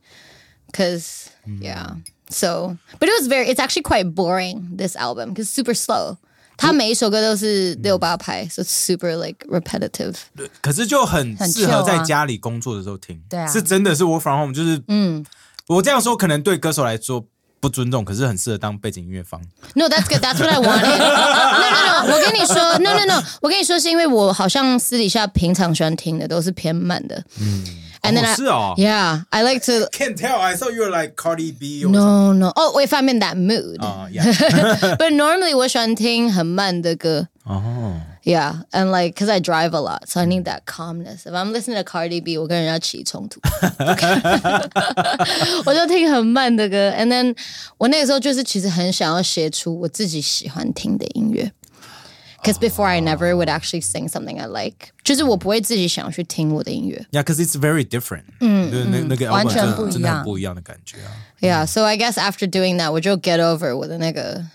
[0.73, 1.29] Cause
[1.61, 1.95] yeah.
[2.29, 6.17] So but it was very it's actually quite boring, this album, because super slow.
[6.57, 10.15] 它每一首歌都是六八拍, so it's super like repetitive.
[10.61, 13.21] 可是就很很适合 chill 啊在家里工作的时候听。
[13.29, 15.25] 对啊是真的是 Work from Home，就是嗯，
[15.67, 17.25] 我这样说可能对歌手来说
[17.59, 19.41] 不尊重，可是很适合当背景音乐放。
[19.73, 20.21] No, that's good.
[20.21, 20.97] That's what I wanted.
[20.97, 22.13] No, no, no.
[22.13, 23.23] 我跟你说，No, no, no.
[23.41, 27.23] 我跟你说，是因为我好像私底下平常喜欢听的都是偏慢的。
[27.39, 27.65] 嗯。
[28.01, 30.39] And then 哦 I, 是哦 yeah, I like to Can't tell.
[30.39, 31.83] I thought you were like Cardi B.
[31.85, 32.51] Or No, no.
[32.55, 33.79] Oh, if I'm in that mood.
[33.79, 34.23] 啊呀，
[34.97, 37.27] But normally 我喜欢听很慢的歌。
[37.45, 41.25] 哦， Yeah, and like, cause I drive a lot, so I need that calmness.
[41.27, 43.39] If I'm listening to Cardi B, 我跟人家起冲突，
[45.65, 46.89] 我就听很慢的歌。
[46.97, 47.35] And then
[47.77, 51.51] 我那个时候就是其实很想要写出我自己喜欢听的音乐。
[52.43, 57.03] Cause before I never would actually sing something I like，就是我不会自己想去听我的音乐。
[57.11, 58.25] Yeah, because it's very different.
[58.39, 61.09] 嗯，那那个完 album 全真的不一样真的很不一样的感觉啊。
[61.39, 64.45] Yeah, so I guess after doing that，我就 get over 我的那个，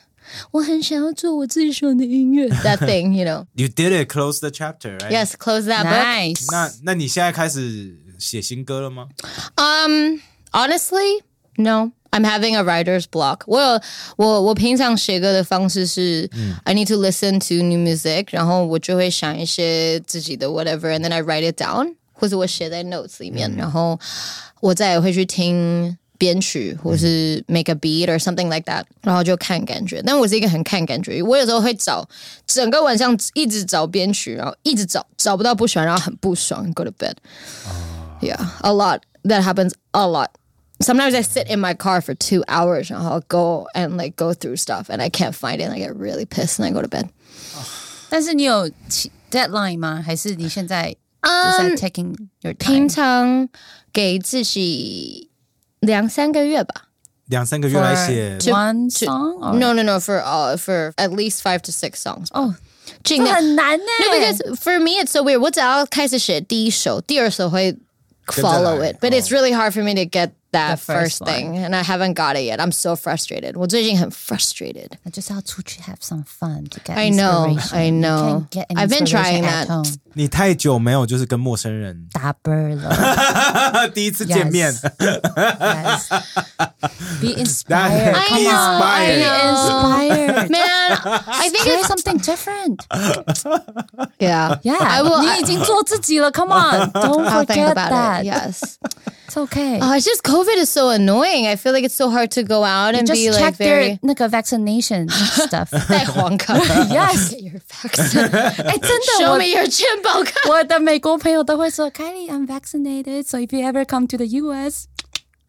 [0.53, 2.49] 我很想要做我自己喜欢的音乐。
[2.63, 3.47] That thing, you know.
[3.55, 4.09] You did it.
[4.09, 4.97] Close the chapter.
[4.99, 5.11] Right?
[5.11, 6.05] Yes, close that book.
[6.05, 6.47] Nice.
[6.53, 9.09] 那那你现在开始写新歌了吗？
[9.57, 10.21] Um,
[10.53, 11.23] honestly,
[11.57, 11.91] no.
[12.15, 13.41] I'm having a writer's block.
[13.47, 13.81] 我有
[14.17, 16.29] 我我平常写歌的方式是、
[16.65, 23.99] I need to listen to new music，然后我就会想一些自己的 whatever，and then I write it down，或者我写在 notes 里面，然后
[24.61, 25.97] 我再也会去听。
[26.21, 30.03] 编曲或是 make a beat or something like that，然后就看感觉。
[30.05, 32.07] 但我是一个很看感觉，我有时候会找
[32.47, 39.01] 整个晚上一直找编曲，然后一直找找不到不喜欢，然后很不爽，go to bed。Yeah, a lot.
[39.25, 40.29] That happens a lot.
[40.85, 44.33] Sometimes I sit in my car for two hours and I'll go and like go
[44.33, 46.81] through stuff and I can't find it and I get really pissed and I go
[46.81, 47.11] to bed.
[48.09, 50.03] 但是你有起 deadline 吗？
[50.05, 52.89] 还是你现在就是在 taking your 平 time？
[52.89, 53.49] 常
[53.93, 55.31] 给自己
[55.81, 56.89] 两三个月吧。
[57.27, 60.01] 两三个月来写 For one song？or- No, no, no.
[60.01, 62.29] For uh, for at least five to six songs.
[62.33, 62.57] 哦，
[63.05, 63.37] 尽量。
[63.37, 63.85] 这很难呢。
[64.01, 65.41] No, because for me it's so weird.
[65.41, 67.77] 我只要开始写第一首，第二首会
[68.27, 68.93] follow 跟着来。
[68.93, 71.77] it, but it's really hard for me to get that The first first thing, and
[71.77, 72.59] I haven't got it yet.
[72.61, 73.57] I'm so frustrated.
[73.57, 74.89] 我最近很 frustrated.
[75.05, 77.77] 那就是要出去 have some fun to get I know, inspiration.
[77.77, 78.47] I You know.
[78.51, 79.69] can't get I've been inspiration trying at that.
[79.69, 79.95] home.
[80.15, 86.09] 你太久没有就是跟陌生人打啵了第一次见面 Yes.
[87.21, 88.15] Be inspired.
[88.15, 88.83] That- Come Be on.
[88.83, 89.19] inspired.
[89.21, 90.51] Be inspired.
[90.51, 90.99] Man,
[91.29, 92.87] I think Try it's something different.
[94.19, 94.57] yeah.
[94.63, 94.77] Yeah.
[94.81, 95.21] I will.
[95.23, 96.31] 你已经做自己了.
[96.33, 96.91] Come on.
[96.93, 98.23] Don't I'll think forget about that.
[98.23, 98.27] it.
[98.27, 98.79] Yes.
[99.27, 99.79] It's okay.
[99.81, 101.47] Oh, it's just COVID is so annoying.
[101.47, 103.81] I feel like it's so hard to go out and Just be check like their
[103.81, 105.71] very 那个 vaccination stuff.
[105.89, 106.55] 带黄卡。
[106.59, 107.31] Yes.
[107.31, 108.29] Get your vaccine.
[108.67, 110.33] 哎，真的， Show 我 me your 健保卡。
[110.49, 114.87] 我的美国朋友都会说，Kylie, I'm vaccinated, so if you ever come to the US,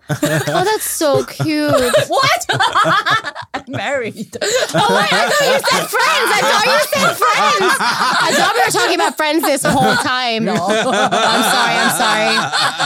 [0.09, 1.71] Oh, that's so cute.
[2.07, 2.45] What?
[3.69, 4.35] Married.
[4.73, 6.29] Oh wait, I thought you said friends.
[6.33, 7.75] I thought you said friends.
[7.79, 10.43] I thought we were talking about friends this whole time.
[10.43, 10.53] No.
[10.53, 11.75] I'm sorry.
[11.77, 12.35] I'm sorry.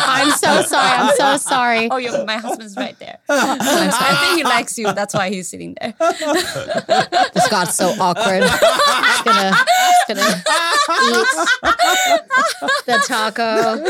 [0.05, 0.91] I'm so sorry.
[0.91, 1.89] I'm so sorry.
[1.89, 3.17] Oh, you my husband's right there.
[3.27, 3.89] I'm sorry.
[3.91, 4.93] I think he likes you.
[4.93, 5.95] That's why he's sitting there.
[7.33, 8.43] This got so awkward.
[8.43, 9.51] Just gonna,
[9.95, 10.43] just gonna
[11.01, 11.25] eat
[12.85, 13.81] the taco.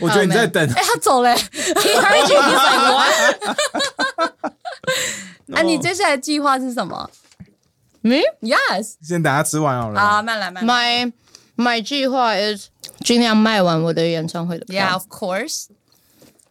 [0.00, 1.34] 我觉得你在等哎，他走了。
[1.51, 2.39] He heard you.
[2.39, 3.11] He's like, what?
[5.53, 7.09] 啊，你接下来计划是什么
[8.01, 8.95] Me?？Yes。
[9.01, 9.99] 先等他吃完好了。
[9.99, 11.05] 啊，慢来慢来。
[11.05, 11.13] My
[11.57, 12.67] my 计划 is
[13.03, 14.93] 尽量卖完我的演唱会的 Yeah, 票。
[14.93, 15.65] of course。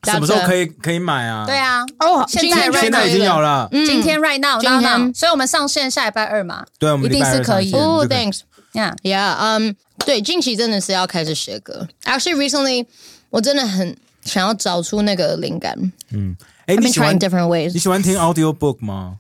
[0.02, 1.44] 什么时候可以可以买啊？
[1.46, 3.68] 对，啊，哦，现在现在已经有了。
[3.70, 8.40] 今天 right now 今 now 天 now，所以我们上线下礼拜二嘛，对我们一定是可以哦这个，Thanks。
[8.72, 9.76] Yeah，Yeah，嗯、
[10.06, 11.86] 对，近期真的是要开始写歌。
[12.04, 12.86] Actually, recently，
[13.28, 15.73] 我真的很想要找出那个灵感。
[16.65, 17.79] 哎， I've 你 been 喜欢 trying different 你 ways.
[17.79, 19.17] 喜欢听 audio book 吗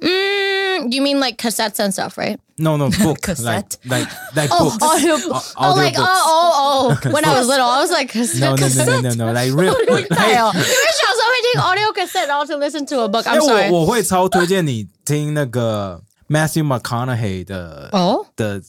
[0.00, 2.38] 嗯，You mean like cassettes and stuff, right?
[2.56, 4.82] ？No no book Cassette like like like Oh, books.
[4.82, 6.20] audio, Au- oh, audio like oh, books.
[6.24, 7.10] oh, oh.
[7.12, 9.02] When I was little, I was like cassette, No no no cassette.
[9.02, 13.24] no no no like real 对哦，因为小时候会听 audio cassette，然后 to listen to a book.
[13.28, 13.70] 哎 I'm sorry.
[13.70, 18.60] 我我会超推荐你听那个 Matthew McConaughey 的哦的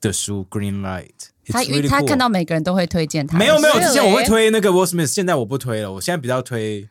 [0.00, 1.30] 的书 Green Light。
[1.46, 3.86] 他 It's 因为 really 他 cool 看到每个人都会推荐他，没有没有， Really？
[3.86, 6.88] 之前我会推那个 Will Smith，现在我不推了，我现在比较推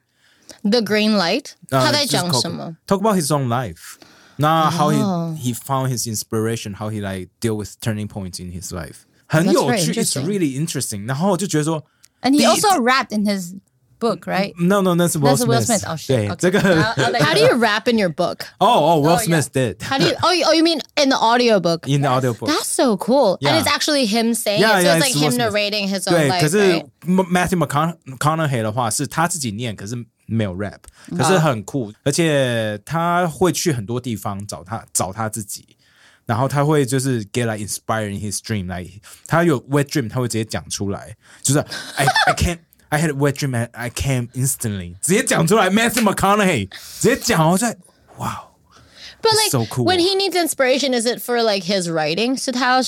[0.64, 2.76] The Green Light，呃他在就是讲 Coco- 什么？
[2.88, 3.95] ？Talk about his own life.
[4.38, 8.41] 那 how he 哦 he found his inspiration, how he like deal with turning points
[8.41, 10.26] in his life，很 That's 有 very 趣，It's interesting.
[10.26, 11.07] really interesting。
[11.07, 11.84] 然后我就觉得说
[12.22, 13.56] And he 第一 also rapped in his
[13.99, 14.53] book, right？
[14.57, 15.80] ，No No，那是那 Will 是 Will Smith。
[15.80, 15.90] Smith。
[15.90, 18.38] 哦，shit，对 OK 这个 I'll- I'll let How do you rap in your book?
[18.60, 19.23] 哦哦，Will Oh, yeah.
[19.26, 20.15] Smith did How do you?
[20.22, 21.86] Oh, you, oh, you mean in the audiobook?
[21.88, 22.48] in the audio book。
[22.49, 23.38] That's so cool.
[23.41, 23.56] Yeah.
[23.56, 24.84] And it's actually him saying Yeah, it.
[24.84, 25.53] So yeah, it's like it's Will him Smith.
[25.53, 26.41] narrating his own 对， life.
[26.41, 26.86] 可是 right?
[27.06, 29.95] Matthew McCona- McConaughey 的话是他自己念，可是
[30.27, 30.80] 没有 rap，
[31.18, 35.76] 可是很酷，而且他会去很多地方找他找他自己，
[36.26, 38.88] 然后他会就是 get like inspired in his dream，来
[39.27, 41.60] 他有 wet dream，他会直接讲出来，就是
[41.98, 42.60] I I can't。
[42.94, 45.69] I had a wet dream and I came instantly，直接讲出来。
[45.69, 46.69] Matthew McConaughey
[46.99, 47.77] 直接讲，我在
[48.18, 48.49] 哇，
[49.22, 49.86] But like so cool.
[49.86, 52.36] when he needs inspiration, is it for like his writing?
[52.36, 52.81] 是他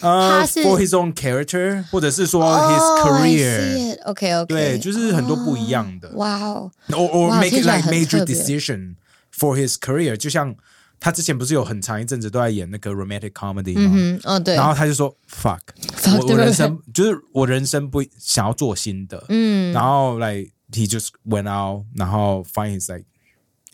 [0.00, 4.00] 呃、他是 for his own character，或者是说 his Oh, I career， see it.
[4.06, 4.46] Okay, okay.
[4.46, 6.08] 对，就是很多不一样的。
[6.10, 6.70] Wow.
[6.90, 8.94] or or 哇 make 听 it 起来 like 很 major 特别 decision
[9.36, 10.54] for his career，就像
[11.03, 13.91] 他之前不是有很长一阵子都在演那个 romantic comedy 吗？
[13.93, 14.55] 嗯，哦对。
[14.55, 23.05] 然后他就说 fuck，Fuck 我我人生就是我人生不想要做新的，嗯，然后 like he just went out，然后 find his like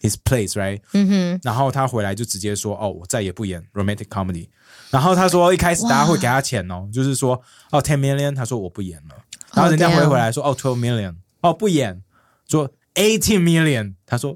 [0.01, 4.47] his place right，嗯哼，然后他回来就直接说哦，我再也不演 romantic comedy。
[4.89, 7.39] 然后他说一开始大家会给他钱哦，就是说
[7.69, 9.15] 哦 ten million，他说我不演了，
[9.53, 12.01] 然后人家 Oh, 回回来说哦 twelve million，哦不演，
[12.47, 14.35] 说 eighteen million，他说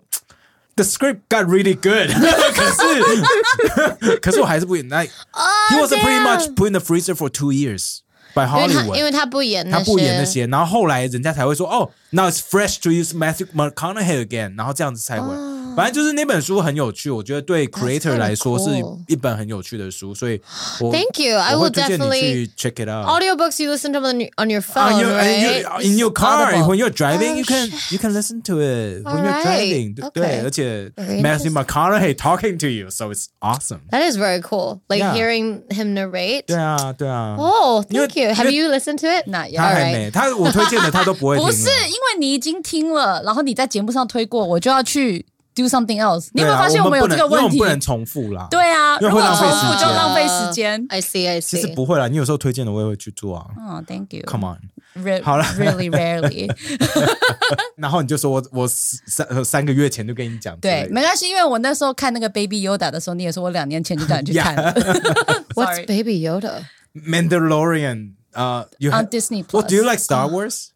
[0.77, 2.09] the script got really good，
[2.55, 4.87] 可是可是我还是不演。
[4.89, 7.99] 那 he was pretty much put in the freezer for two years
[8.35, 9.05] by 因为他因 Hollywood。
[9.05, 15.35] 为他不演那些，他不演那些，然后后来人家才会说，哦，now it's fresh to use Matthew McConaughey again，然后这样子才会。
[15.77, 20.41] 反正就是那本书很有趣，我觉得对 creator kinda 来说是 cool 一本很有趣的书，所以
[20.81, 21.37] 我 Thank you.
[21.39, 23.07] I 我会 will 推荐你 definitely 去 check it out。
[23.07, 25.29] audiobooks you listen to them on your, on your On phone, your, right?
[25.29, 26.69] in your, in your car Audible.
[26.69, 27.93] when you're driving, Oh, you can shit.
[27.93, 29.45] you can listen to it when you're Alright.
[29.45, 29.95] driving.
[29.95, 30.11] 对 Okay.
[30.13, 31.53] 对，而且 Very Matthew interesting.
[31.53, 33.81] McConaughey talking to you, so it's awesome.
[33.91, 34.81] That is very cool.
[34.89, 35.15] Like Yeah.
[35.15, 36.47] hearing him narrate.
[36.47, 37.37] 对啊，对啊。
[37.39, 38.31] Oh, 因为 thank you.
[38.35, 39.27] Have 因为 you listened to it?
[39.29, 39.59] Not yet.
[39.59, 39.93] 他还 Alright.
[39.93, 41.51] 没，他我推荐的他都不会听了。
[41.51, 45.25] 不是因为你已经听了，然后你在节目上推过，我就要去
[45.55, 46.29] do something else。
[46.33, 47.67] 你有没有对啊发现们有我不能这个问题因为我们不？
[47.67, 48.47] 能重复啦。
[48.51, 50.87] 对啊，因为如果会浪费时重复就间浪费时间。
[50.89, 51.75] I see, I 其实 see.
[51.75, 53.47] 不会啦，你有时候推荐的我也会去做啊。
[53.59, 54.23] 哦，Thank you。
[54.27, 56.49] Come on， Re- 好了 really rarely。
[57.77, 64.73] 然后你就说我我三三个月前就跟你讲之类对，的，没关系，因为我那时候看那个 Baby Yoda 的时候，你也说我两年前就叫你去看了。
[65.55, 66.65] What's Sorry Baby Yoda?
[66.95, 69.69] Mandalorian，呃，you on have- Disney What Plus。
[69.69, 70.69] do you like Star Wars？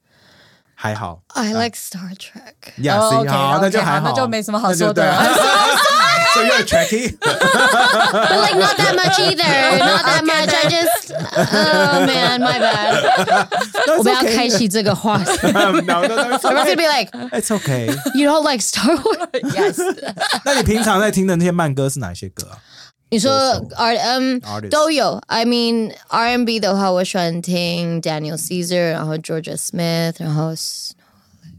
[0.80, 2.54] 还好 I like Star Trek.
[2.84, 5.78] 呀，哦行好那就还好那就没什么好说的那就对啊
[6.36, 9.80] So you're a Trekkie？But like not that much either.
[9.80, 10.54] Not that much.
[10.54, 13.48] I just oh man, my bad.
[13.98, 15.48] 我们要开启这个话题。
[15.52, 17.88] No, no, no, Everyone's gonna be like, It's okay.
[18.14, 19.30] you don't like Star Wars?
[19.56, 19.82] Yes，
[20.46, 22.58] 那你平常在听的那些慢歌是哪些歌啊？
[23.10, 24.40] 你说 um, R M
[24.70, 30.54] 都有，I mean R&B 的话，我喜欢听 Daniel Caesar，然后 Jorja Smith，然后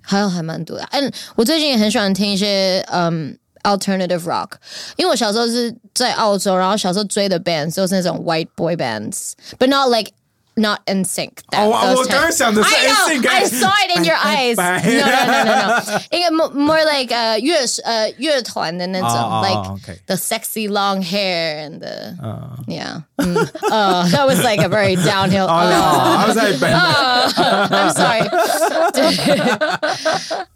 [0.02, 0.86] 还有还蛮多的。
[0.90, 3.10] 嗯，我最近也很喜欢听一些嗯、
[3.64, 4.50] um, alternative rock，
[4.96, 10.12] 因为我小时候是在澳洲，然后小时候追的 bands 都是那种 white boy bands，but not like
[10.58, 11.42] not NSYNC.
[11.50, 12.36] That, oh, well, terms.
[12.36, 12.74] sound the same.
[12.74, 13.32] I, know, eh?
[13.32, 14.56] I saw it in your eyes.
[14.56, 15.98] No, no, no, no, no.
[16.10, 19.08] 应该 more like uh 乐呃乐团的那种
[19.42, 22.58] ，like ah, ah, the sexy long hair and the ah.
[22.66, 23.02] yeah.
[23.18, 23.48] Mm.
[23.70, 25.46] Oh, that was like a very downhill.
[25.48, 27.32] Oh, oh, I was like, oh,
[27.70, 28.28] I'm sorry.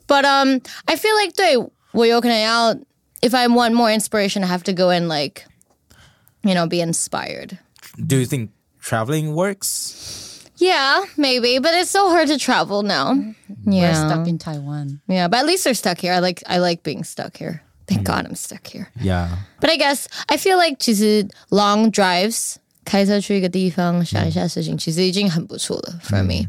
[0.07, 1.57] But um, I feel like 对
[1.93, 2.75] 我有可能要
[3.23, 5.47] if I want more inspiration, I have to go and like,
[6.43, 7.59] you know, be inspired.
[8.05, 8.51] Do you think
[8.82, 10.44] traveling works?
[10.60, 13.14] Yeah, maybe, but it's so hard to travel now.
[13.66, 15.02] We're Yeah, stuck in Taiwan.
[15.08, 16.14] yeah, but at least they're stuck here.
[16.14, 17.62] I like I like being stuck here.
[17.88, 18.90] Thank God I'm stuck here.
[19.00, 19.30] Yeah.
[19.62, 26.48] But I guess I feel like 其实 long drives 开车去一个地方想一下事情，其实已经很不错了 for me.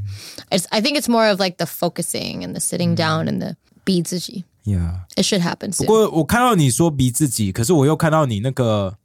[0.50, 3.56] It's I think it's more of like the focusing and the sitting down and the
[3.84, 4.44] 逼自己。
[4.64, 5.00] Yeah.
[5.16, 5.86] It should happen 不 soon.
[5.86, 8.96] 过我看到你说逼自己，可是我又看到你那个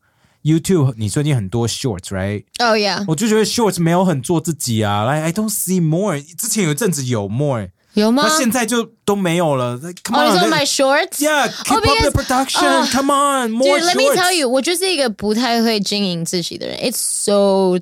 [0.44, 2.44] YouTube，你最近很多 Shorts，right？
[2.60, 6.20] Oh yeah，我就觉得 Shorts 没有很做自己啊，like I don't see more。
[6.22, 8.24] 之前有一阵子有 more，有吗？
[8.28, 9.78] 那现在就都没有了。
[9.78, 11.20] Like, come 哦， on，你说 let- my shorts？
[11.20, 12.68] Yeah, keep Oh, up the because- production.
[12.68, 14.18] uh, Come on, more Dude, let me shorts.
[14.18, 16.78] tell you，我就是一个不太会经营自己的人。
[16.80, 17.80] It's so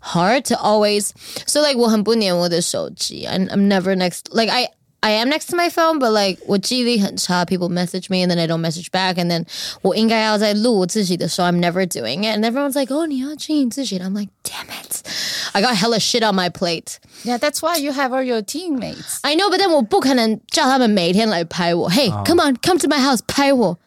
[0.00, 1.10] hard to always
[1.46, 4.70] so like 我很不黏我的手机，and I'm never next like I
[5.02, 7.44] I am next to my phone, but like 我记忆力很差。
[7.44, 9.44] People message me and then I don't message back, and then
[9.80, 15.06] 我应该要在录我自己的时候，I'm never doing it, and everyone's like, oh 你要经营自己，and I'm like, damn it,
[15.52, 16.96] I got hella shit on my plate.
[17.22, 19.20] Yeah, that's why you have all your teammates.
[19.22, 21.88] I know, but then 我不可能叫他们每天来拍我。
[21.88, 23.78] Hey, come on, come to my house，拍我。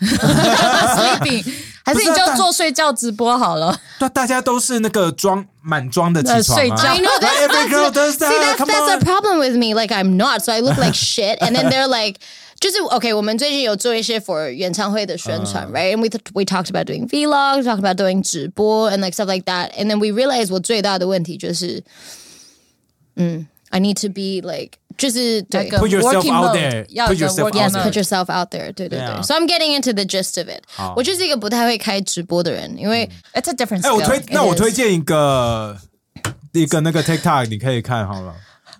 [0.00, 1.52] Sleeping，
[1.84, 3.78] 还是你就做睡觉直播好了？
[3.98, 6.40] 对，大家都是那个装满装的起床啊。
[6.40, 8.56] 呃睡觉 I know that's, Every that's girl does See, that.
[8.56, 8.98] that's, Come that's on.
[8.98, 9.74] the problem with me.
[9.74, 11.38] Like I'm not, so I look like shit.
[11.40, 12.20] And then they're like,
[12.60, 15.94] 就是 OK，我们最近有做一些 for 演唱会的宣传 right?
[15.94, 19.44] And we we talked about doing vlogs, talked about doing 直播 and like stuff like
[19.44, 19.70] that.
[19.78, 21.84] And then we realized 我最大的问题就是，
[23.14, 26.86] 嗯，I need to be like 就是对那个 Put yourself working out mode， there.
[26.90, 27.82] 要 Put 有 yourself working out Yes, there.
[27.84, 28.72] mode put yourself out there.
[28.72, 29.00] 对对对。
[29.00, 29.22] Yeah.
[29.22, 30.62] So I'm getting into the gist of it.
[30.96, 34.06] 我就是一个不太会开直播的人，因为 It's a different 哎，我 skill.
[34.06, 34.58] 推，那我 is.
[34.58, 35.76] 推荐一个
[36.52, 38.34] 一个那个 TikTok，你可以看好了。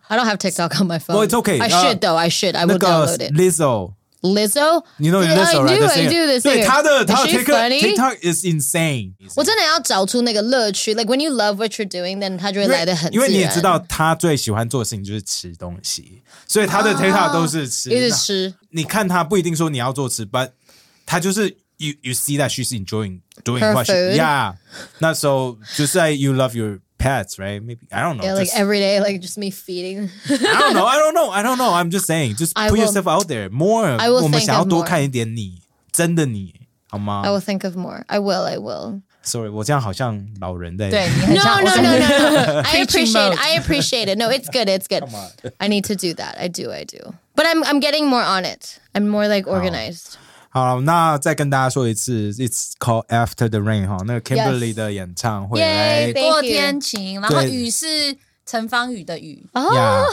[0.09, 1.15] I don't have TikTok on my phone.
[1.17, 1.61] Well, it's okay.
[1.61, 2.17] I 呃 should though.
[2.17, 2.57] I should.
[2.57, 3.33] I 那 will 个 download it.
[3.35, 3.93] Lizzo，
[4.23, 4.83] Lizzo?
[4.97, 5.79] 你 know Yeah, Lizzo I right？
[5.79, 6.67] do, 的 I do this 对 singer.
[6.67, 7.81] 他的 Is 他的 she TikTok funny?
[7.81, 9.13] TikTok is insane。
[9.37, 10.93] 我真的要找出那个乐趣。
[10.93, 13.21] Like when you love what you're doing, then 它就会来的很自然。
[13.21, 17.91] 因为你也知道，他最喜欢做的事情就是吃东西，所以他的 TikTok 都是吃。
[17.91, 18.53] 一直吃。
[18.71, 20.51] 你看他不一定说你要做吃，but
[21.07, 24.17] 他就是 you you see that she's enjoying doing Her what she food.
[24.17, 24.55] yeah。
[24.99, 27.62] 那时候就是 like you love your pets, right?
[27.62, 28.24] Maybe I don't know.
[28.24, 30.10] Yeah, just, like every day, like just me feeding.
[30.30, 30.86] I don't know.
[30.86, 31.30] I don't know.
[31.30, 31.74] I don't know.
[31.74, 33.86] I'm just saying, just put will, yourself out there more.
[33.86, 35.62] I will 我们想要多看一点你，
[35.92, 36.54] 真的你，
[36.90, 38.04] 好吗？I will think of more.
[38.08, 38.44] I will.
[38.46, 39.02] I will.
[39.26, 40.90] Sorry，我这样好像老人在。
[40.90, 42.62] 对，No no no no no.
[42.62, 43.38] I appreciate.
[43.38, 44.18] I appreciate it.
[44.18, 44.68] No, it's good.
[44.68, 45.04] It's good.
[45.60, 46.36] I need to do that.
[46.38, 46.72] I do.
[46.72, 47.14] I do.
[47.36, 48.80] But I'm I'm getting more on it.
[48.94, 50.18] I'm more like organized.
[50.18, 50.20] Oh.
[50.54, 58.16] 好，那再跟大家说一次，It's called After the Rain 哈，那个 Kimberly 的演唱会 thank 过天晴，然后雨是
[58.46, 59.44] 陈芳宇的雨。
[59.76, 60.04] 呀。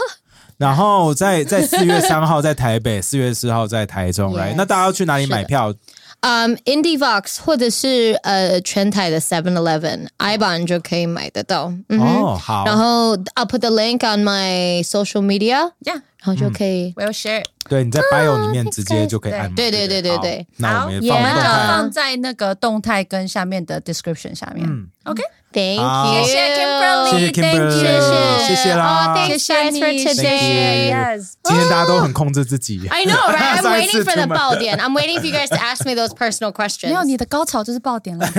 [0.56, 5.74] 然后在在四月三号在台北，四月四号在台中那大家要去哪里买票？
[6.22, 11.72] Um, IndieVox 或者是呃全台的 Seven Eleven，ibon 就可以买得到。
[11.88, 16.92] 嗯哦，好，然后 I'll put the link on my social media，Yeah, 然后就可以。
[16.94, 17.42] we'll share.
[17.70, 19.56] 对，你在 bio 里面直接就可以按嘛。
[19.56, 21.66] 对对对对好对那我们也放 Yeah。
[21.68, 24.68] 放在那个动态跟下面的 description 下面。
[24.68, 26.14] 嗯 OK，Thank oh.
[26.14, 26.22] you.
[26.24, 27.10] Shisha Kimberley.
[27.10, 28.46] 谢谢 Kimberley，Thank you.
[28.46, 29.14] 谢谢啦。
[29.14, 30.14] Thank you guys for today.
[30.14, 30.96] Thank you.
[30.96, 31.32] Yes.
[31.42, 32.86] 今天大家都很控制自己。
[32.88, 33.58] I know, right?
[33.58, 34.78] I'm waiting for 出 the Baldian.
[34.78, 36.88] I'm waiting for you guys to ask me those personal questions.
[36.88, 38.26] 没有，你的高潮就是爆点了。